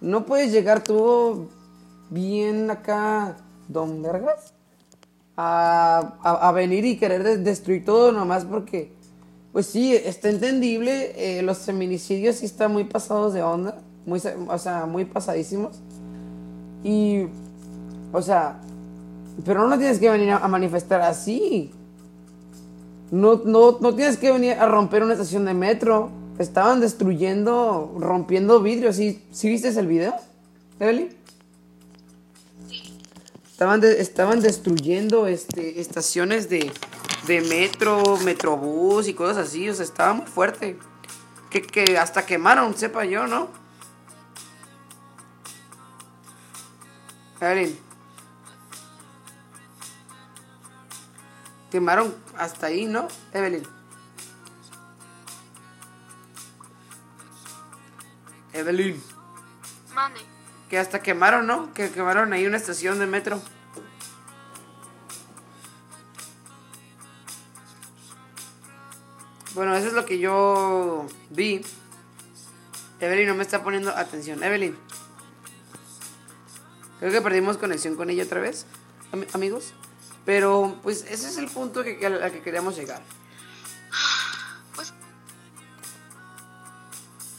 No 0.00 0.26
puedes 0.26 0.52
llegar 0.52 0.82
tú 0.82 1.48
bien 2.10 2.70
acá, 2.70 3.36
don 3.68 4.02
Vergas, 4.02 4.52
a, 5.36 6.14
a- 6.22 6.52
venir 6.52 6.84
y 6.84 6.96
querer 6.98 7.22
de- 7.22 7.38
destruir 7.38 7.84
todo 7.84 8.10
nomás 8.12 8.44
porque, 8.44 8.92
pues 9.52 9.66
sí, 9.66 9.94
está 9.94 10.28
entendible, 10.30 11.12
eh, 11.16 11.42
los 11.42 11.58
feminicidios 11.58 12.36
sí 12.36 12.46
están 12.46 12.72
muy 12.72 12.84
pasados 12.84 13.34
de 13.34 13.42
onda, 13.42 13.78
muy, 14.06 14.20
o 14.48 14.58
sea, 14.58 14.86
muy 14.86 15.04
pasadísimos. 15.04 15.76
Y, 16.84 17.26
o 18.12 18.22
sea, 18.22 18.60
pero 19.44 19.68
no 19.68 19.78
tienes 19.78 19.98
que 19.98 20.10
venir 20.10 20.30
a, 20.30 20.48
manifestar 20.48 21.02
así. 21.02 21.70
No, 23.10 23.42
no, 23.44 23.78
no 23.80 23.94
tienes 23.94 24.16
que 24.16 24.32
venir 24.32 24.54
a 24.54 24.66
romper 24.66 25.02
una 25.02 25.12
estación 25.12 25.44
de 25.44 25.54
metro. 25.54 26.10
Estaban 26.38 26.80
destruyendo, 26.80 27.94
rompiendo 27.98 28.60
vidrios. 28.60 28.96
¿Sí, 28.96 29.22
¿sí 29.30 29.48
viste 29.48 29.68
el 29.68 29.86
video, 29.86 30.14
Evelyn? 30.80 31.14
Estaban, 33.50 33.80
de- 33.80 34.00
estaban 34.00 34.40
destruyendo 34.40 35.26
este, 35.26 35.80
estaciones 35.80 36.48
de, 36.50 36.70
de 37.26 37.40
metro, 37.42 38.18
metrobús 38.18 39.08
y 39.08 39.14
cosas 39.14 39.48
así. 39.48 39.68
O 39.68 39.74
sea, 39.74 39.84
estaba 39.84 40.12
muy 40.14 40.26
fuerte. 40.26 40.78
Que, 41.50 41.62
que 41.62 41.96
hasta 41.96 42.26
quemaron, 42.26 42.76
sepa 42.76 43.04
yo, 43.04 43.26
¿no? 43.26 43.48
Evelyn. 47.40 47.85
Quemaron 51.76 52.14
hasta 52.38 52.68
ahí, 52.68 52.86
¿no, 52.86 53.06
Evelyn? 53.34 53.62
Evelyn. 58.54 59.02
Mande. 59.94 60.20
Que 60.70 60.78
hasta 60.78 61.02
quemaron, 61.02 61.46
¿no? 61.46 61.74
Que 61.74 61.90
quemaron 61.90 62.32
ahí 62.32 62.46
una 62.46 62.56
estación 62.56 62.98
de 62.98 63.06
metro. 63.06 63.42
Bueno, 69.54 69.74
eso 69.74 69.88
es 69.88 69.92
lo 69.94 70.04
que 70.04 70.18
yo 70.18 71.06
vi. 71.30 71.62
Evelyn 73.00 73.28
no 73.28 73.34
me 73.34 73.42
está 73.42 73.62
poniendo 73.62 73.90
atención. 73.90 74.42
Evelyn. 74.42 74.76
Creo 76.98 77.12
que 77.12 77.20
perdimos 77.20 77.58
conexión 77.58 77.94
con 77.94 78.08
ella 78.10 78.24
otra 78.24 78.40
vez, 78.40 78.66
am- 79.12 79.26
amigos. 79.34 79.74
Pero, 80.26 80.78
pues, 80.82 81.02
ese 81.08 81.28
es 81.28 81.38
el 81.38 81.48
punto 81.48 81.82
que, 81.82 81.96
que- 81.98 82.06
al 82.06 82.30
que 82.32 82.42
queríamos 82.42 82.76
llegar. 82.76 83.00
Pues 84.74 84.92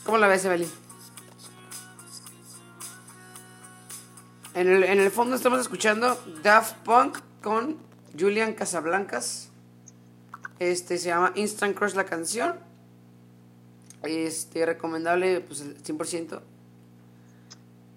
¿Cómo 0.06 0.18
la 0.18 0.28
ves, 0.28 0.44
Evelyn? 0.46 0.70
En 4.56 4.68
el, 4.70 4.84
en 4.84 5.00
el 5.00 5.12
fondo 5.12 5.36
estamos 5.36 5.60
escuchando 5.60 6.20
Daft 6.42 6.78
Punk 6.78 7.20
con 7.44 7.78
Julian 8.18 8.54
Casablancas. 8.54 9.50
Este 10.60 10.98
se 10.98 11.10
llama 11.10 11.34
Instant 11.36 11.78
Crush 11.78 11.94
la 11.94 12.06
canción. 12.06 12.56
Este, 14.04 14.66
recomendable, 14.66 15.42
pues 15.42 15.62
el 15.62 15.78
100%. 15.84 16.42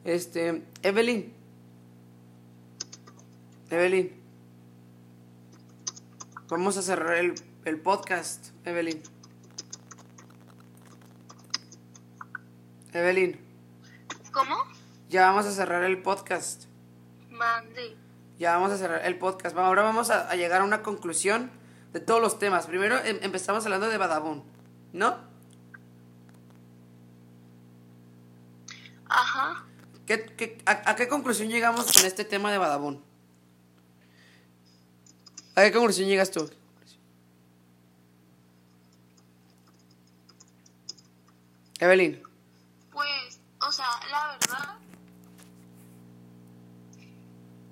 Este, 0.05 0.63
Evelyn. 0.83 1.33
Evelyn. 3.71 4.20
Vamos 6.51 6.77
a 6.77 6.83
cerrar 6.83 7.17
el, 7.17 7.35
el 7.65 7.81
podcast, 7.81 8.49
Evelyn. 8.65 9.03
Evelyn, 12.93 13.41
¿Cómo? 14.33 14.57
ya 15.09 15.27
vamos 15.27 15.47
a 15.47 15.53
cerrar 15.53 15.85
el 15.85 16.03
podcast. 16.03 16.65
Mande. 17.29 17.97
Ya 18.39 18.55
vamos 18.57 18.73
a 18.73 18.79
cerrar 18.79 19.05
el 19.07 19.17
podcast. 19.19 19.57
Ahora 19.57 19.83
vamos 19.83 20.11
a, 20.11 20.29
a 20.29 20.35
llegar 20.35 20.63
a 20.63 20.65
una 20.65 20.83
conclusión 20.83 21.51
de 21.93 22.01
todos 22.01 22.21
los 22.21 22.39
temas. 22.41 22.67
Primero 22.67 22.99
em- 23.05 23.19
empezamos 23.23 23.65
hablando 23.65 23.89
de 23.89 23.97
Badabun, 23.97 24.43
¿no? 24.93 25.17
Ajá. 29.09 29.65
¿Qué, 30.07 30.25
qué- 30.37 30.59
a, 30.67 30.91
a 30.91 30.97
qué 30.97 31.07
conclusión 31.07 31.49
llegamos 31.49 31.97
en 32.01 32.07
este 32.07 32.25
tema 32.25 32.51
de 32.51 32.59
Badabun? 32.59 33.05
¿A 35.55 35.63
qué 35.63 35.73
conclusión 35.73 36.09
llegas 36.09 36.31
tú? 36.31 36.49
Evelyn, 41.81 42.23
Pues, 42.93 43.41
o 43.67 43.73
sea, 43.73 43.87
la 44.11 44.37
verdad, 44.39 44.77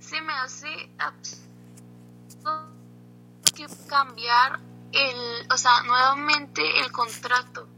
se 0.01 0.21
me 0.23 0.33
hace 0.33 0.91
absurdo 0.99 2.69
que 3.55 3.67
cambiar 3.87 4.61
el, 4.93 5.53
o 5.53 5.57
sea, 5.59 5.83
nuevamente 5.83 6.63
el 6.81 6.91
contrato. 6.91 7.69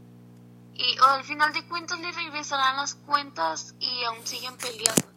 Y 0.73 0.97
o 0.99 1.05
al 1.05 1.23
final 1.25 1.51
de 1.51 1.67
cuentas 1.67 1.99
le 1.99 2.11
regresarán 2.13 2.77
las 2.77 2.95
cuentas 2.95 3.75
y 3.79 4.03
aún 4.05 4.25
siguen 4.25 4.55
peleando. 4.55 5.07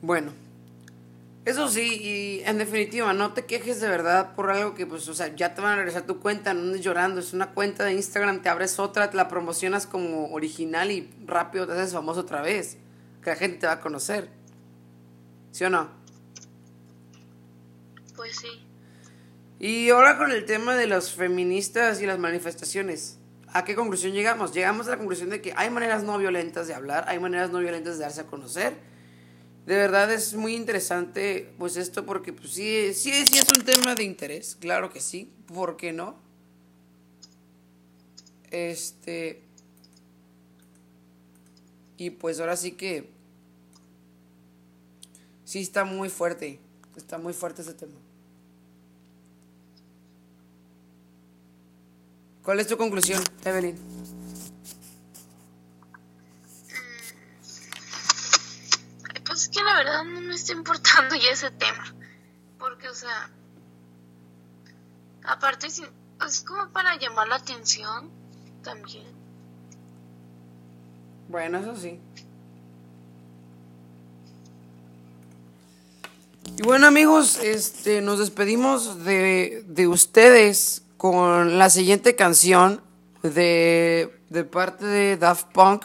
Bueno, 0.00 0.32
eso 1.48 1.68
sí, 1.68 1.98
y 2.02 2.42
en 2.44 2.58
definitiva, 2.58 3.12
no 3.14 3.32
te 3.32 3.46
quejes 3.46 3.80
de 3.80 3.88
verdad 3.88 4.34
por 4.34 4.50
algo 4.50 4.74
que, 4.74 4.86
pues, 4.86 5.08
o 5.08 5.14
sea, 5.14 5.34
ya 5.34 5.54
te 5.54 5.62
van 5.62 5.72
a 5.72 5.76
regresar 5.76 6.02
tu 6.02 6.20
cuenta, 6.20 6.52
no 6.52 6.60
andes 6.60 6.82
llorando, 6.82 7.20
es 7.20 7.32
una 7.32 7.52
cuenta 7.52 7.84
de 7.84 7.94
Instagram, 7.94 8.42
te 8.42 8.50
abres 8.50 8.78
otra, 8.78 9.08
te 9.08 9.16
la 9.16 9.28
promocionas 9.28 9.86
como 9.86 10.30
original 10.32 10.90
y 10.90 11.10
rápido 11.24 11.66
te 11.66 11.72
haces 11.72 11.94
famoso 11.94 12.20
otra 12.20 12.42
vez, 12.42 12.76
que 13.22 13.30
la 13.30 13.36
gente 13.36 13.58
te 13.60 13.66
va 13.66 13.72
a 13.74 13.80
conocer. 13.80 14.28
¿Sí 15.52 15.64
o 15.64 15.70
no? 15.70 15.88
Pues 18.14 18.36
sí. 18.36 18.66
Y 19.58 19.88
ahora 19.88 20.18
con 20.18 20.30
el 20.30 20.44
tema 20.44 20.76
de 20.76 20.86
las 20.86 21.12
feministas 21.12 22.02
y 22.02 22.06
las 22.06 22.18
manifestaciones, 22.18 23.18
¿a 23.54 23.64
qué 23.64 23.74
conclusión 23.74 24.12
llegamos? 24.12 24.52
Llegamos 24.52 24.86
a 24.86 24.90
la 24.90 24.96
conclusión 24.98 25.30
de 25.30 25.40
que 25.40 25.54
hay 25.56 25.70
maneras 25.70 26.02
no 26.02 26.18
violentas 26.18 26.68
de 26.68 26.74
hablar, 26.74 27.06
hay 27.08 27.18
maneras 27.18 27.50
no 27.50 27.58
violentas 27.58 27.96
de 27.96 28.04
darse 28.04 28.20
a 28.20 28.26
conocer. 28.26 28.97
De 29.68 29.76
verdad 29.76 30.10
es 30.10 30.32
muy 30.32 30.54
interesante 30.54 31.52
pues 31.58 31.76
esto 31.76 32.06
porque 32.06 32.32
pues 32.32 32.52
sí, 32.52 32.94
sí, 32.94 33.12
sí 33.26 33.36
es 33.36 33.44
un 33.54 33.66
tema 33.66 33.94
de 33.94 34.02
interés, 34.02 34.56
claro 34.58 34.90
que 34.90 34.98
sí, 34.98 35.30
¿por 35.46 35.76
qué 35.76 35.92
no? 35.92 36.16
Este... 38.50 39.42
Y 41.98 42.08
pues 42.08 42.40
ahora 42.40 42.56
sí 42.56 42.72
que... 42.72 43.10
Sí 45.44 45.58
está 45.58 45.84
muy 45.84 46.08
fuerte, 46.08 46.60
está 46.96 47.18
muy 47.18 47.34
fuerte 47.34 47.60
ese 47.60 47.74
tema. 47.74 48.00
¿Cuál 52.42 52.60
es 52.60 52.66
tu 52.68 52.78
conclusión, 52.78 53.22
Evelyn? 53.44 53.76
Es 59.48 59.56
que 59.56 59.64
la 59.64 59.76
verdad 59.76 60.04
no 60.04 60.20
me 60.20 60.34
está 60.34 60.52
importando 60.52 61.14
ya 61.16 61.30
ese 61.30 61.50
tema. 61.50 61.94
Porque, 62.58 62.88
o 62.88 62.94
sea, 62.94 63.30
aparte 65.24 65.66
es 65.66 66.40
como 66.42 66.68
para 66.70 66.96
llamar 66.98 67.28
la 67.28 67.36
atención 67.36 68.10
también. 68.62 69.06
Bueno, 71.28 71.58
eso 71.58 71.76
sí. 71.76 71.98
Y 76.56 76.62
bueno 76.62 76.86
amigos, 76.88 77.38
este, 77.38 78.00
nos 78.00 78.18
despedimos 78.18 79.04
de, 79.04 79.64
de 79.68 79.86
ustedes 79.86 80.82
con 80.96 81.58
la 81.58 81.70
siguiente 81.70 82.16
canción 82.16 82.82
de, 83.22 84.20
de 84.28 84.44
parte 84.44 84.84
de 84.84 85.16
Daft 85.16 85.52
Punk 85.52 85.84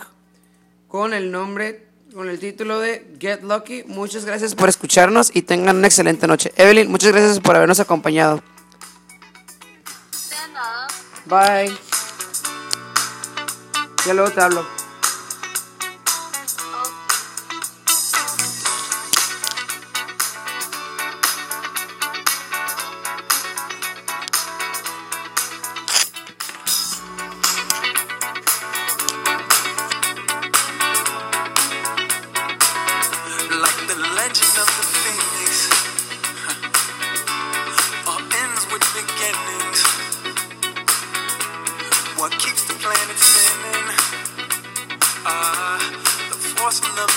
con 0.87 1.13
el 1.13 1.31
nombre, 1.31 1.82
con 2.13 2.29
el 2.29 2.39
título 2.39 2.79
de 2.79 3.05
Get 3.19 3.41
Lucky. 3.41 3.83
Muchas 3.87 4.25
gracias 4.25 4.53
por 4.55 4.69
escucharnos 4.69 5.31
y 5.33 5.41
tengan 5.41 5.77
una 5.77 5.87
excelente 5.87 6.27
noche. 6.27 6.51
Evelyn, 6.55 6.89
muchas 6.89 7.11
gracias 7.11 7.39
por 7.39 7.55
habernos 7.55 7.79
acompañado. 7.79 8.41
Bye. 11.25 11.75
Ya 14.05 14.13
luego 14.13 14.29
te 14.31 14.41
hablo. 14.41 14.82
legend 34.23 34.55
of 34.57 34.67
the 34.79 34.87
phoenix 35.03 35.67
all 38.07 38.23
ends 38.43 38.63
with 38.71 38.83
beginnings. 38.95 39.79
What 42.17 42.31
keeps 42.39 42.63
the 42.63 42.75
planet 42.75 43.17
spinning? 43.17 43.89
Uh, 45.25 45.77
the 46.29 46.35
force 46.55 46.79
of 46.79 46.95
the 46.95 47.07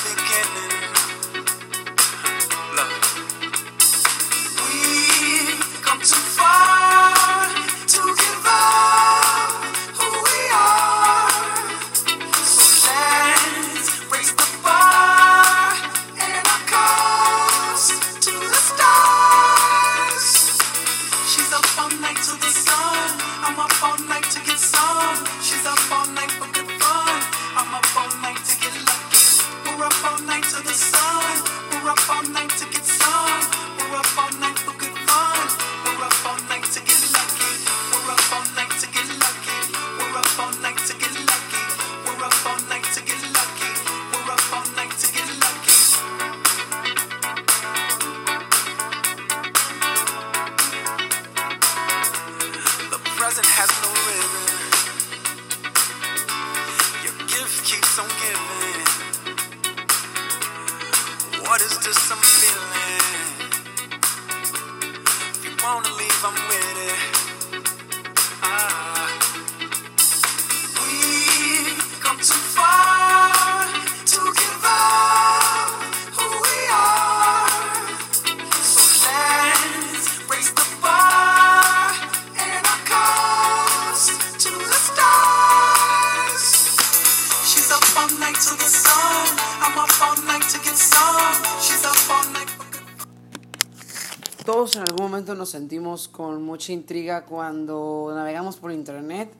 mucha 96.67 96.73
intriga 96.73 97.25
cuando 97.25 98.11
navegamos 98.13 98.57
por 98.57 98.73
internet. 98.73 99.31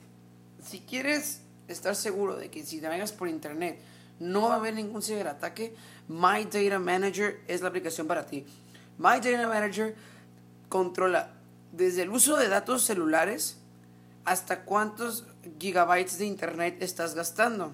Si 0.65 0.79
quieres 0.79 1.41
estar 1.67 1.93
seguro 1.93 2.37
de 2.37 2.49
que 2.49 2.63
si 2.63 2.79
navegas 2.79 3.11
por 3.11 3.27
internet 3.27 3.81
no 4.17 4.43
va 4.43 4.53
a 4.53 4.57
haber 4.59 4.75
ningún 4.75 5.01
ciberataque, 5.01 5.75
My 6.07 6.45
Data 6.45 6.79
Manager 6.79 7.41
es 7.49 7.59
la 7.59 7.67
aplicación 7.67 8.07
para 8.07 8.25
ti. 8.25 8.45
My 8.97 9.19
Data 9.19 9.45
Manager 9.45 9.93
controla 10.69 11.33
desde 11.73 12.03
el 12.03 12.11
uso 12.11 12.37
de 12.37 12.47
datos 12.47 12.83
celulares 12.83 13.57
hasta 14.23 14.63
cuántos 14.63 15.25
gigabytes 15.59 16.19
de 16.19 16.27
internet 16.27 16.77
estás 16.79 17.13
gastando. 17.13 17.73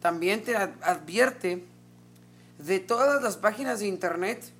También 0.00 0.42
te 0.42 0.56
advierte 0.56 1.64
de 2.58 2.80
todas 2.80 3.22
las 3.22 3.36
páginas 3.36 3.78
de 3.78 3.86
internet 3.86 4.50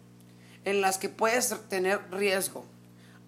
en 0.65 0.83
las 0.83 0.99
que 0.99 1.09
puedes 1.09 1.53
tener 1.69 2.01
riesgo. 2.13 2.65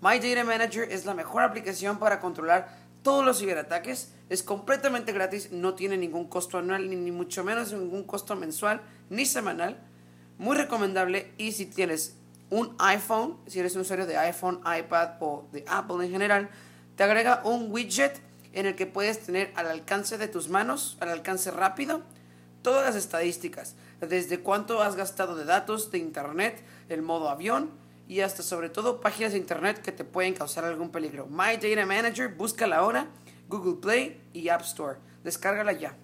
My 0.00 0.18
Data 0.18 0.44
Manager 0.44 0.90
es 0.90 1.06
la 1.06 1.14
mejor 1.14 1.42
aplicación 1.42 1.98
para 1.98 2.20
controlar 2.20 2.68
todos 3.02 3.24
los 3.24 3.38
ciberataques. 3.38 4.12
Es 4.28 4.42
completamente 4.42 5.12
gratis, 5.12 5.52
no 5.52 5.74
tiene 5.74 5.96
ningún 5.96 6.28
costo 6.28 6.58
anual, 6.58 6.90
ni, 6.90 7.10
mucho 7.10 7.44
menos 7.44 7.72
ningún 7.72 8.04
costo 8.04 8.36
mensual 8.36 8.82
ni 9.08 9.24
semanal. 9.24 9.78
Muy 10.38 10.56
recomendable 10.56 11.32
y 11.38 11.52
si 11.52 11.66
tienes 11.66 12.16
un 12.50 12.76
iPhone, 12.78 13.38
si 13.46 13.58
eres 13.58 13.74
un 13.74 13.82
usuario 13.82 14.06
de 14.06 14.18
iPhone, 14.18 14.60
iPad 14.78 15.14
o 15.20 15.48
de 15.52 15.64
Apple 15.66 16.04
en 16.04 16.10
general, 16.10 16.50
te 16.94 17.04
agrega 17.04 17.40
un 17.44 17.72
widget 17.72 18.20
en 18.52 18.66
el 18.66 18.76
que 18.76 18.86
puedes 18.86 19.20
tener 19.24 19.50
al 19.56 19.66
alcance 19.66 20.18
de 20.18 20.28
tus 20.28 20.48
manos, 20.50 20.98
al 21.00 21.08
alcance 21.08 21.50
rápido, 21.50 22.02
todas 22.60 22.84
las 22.84 22.96
estadísticas, 22.96 23.76
desde 24.00 24.40
cuánto 24.40 24.82
has 24.82 24.94
gastado 24.94 25.36
de 25.36 25.44
datos, 25.44 25.90
de 25.90 25.98
internet, 25.98 26.62
el 26.88 27.00
modo 27.00 27.30
avión 27.30 27.85
y 28.08 28.20
hasta 28.20 28.42
sobre 28.42 28.68
todo 28.68 29.00
páginas 29.00 29.32
de 29.32 29.38
internet 29.38 29.80
que 29.82 29.92
te 29.92 30.04
pueden 30.04 30.34
causar 30.34 30.64
algún 30.64 30.90
peligro. 30.90 31.26
My 31.26 31.56
Data 31.56 31.86
Manager, 31.86 32.28
búscala 32.28 32.76
ahora, 32.76 33.08
Google 33.48 33.80
Play 33.80 34.20
y 34.32 34.48
App 34.48 34.62
Store. 34.62 34.98
Descárgala 35.24 35.72
ya. 35.72 35.96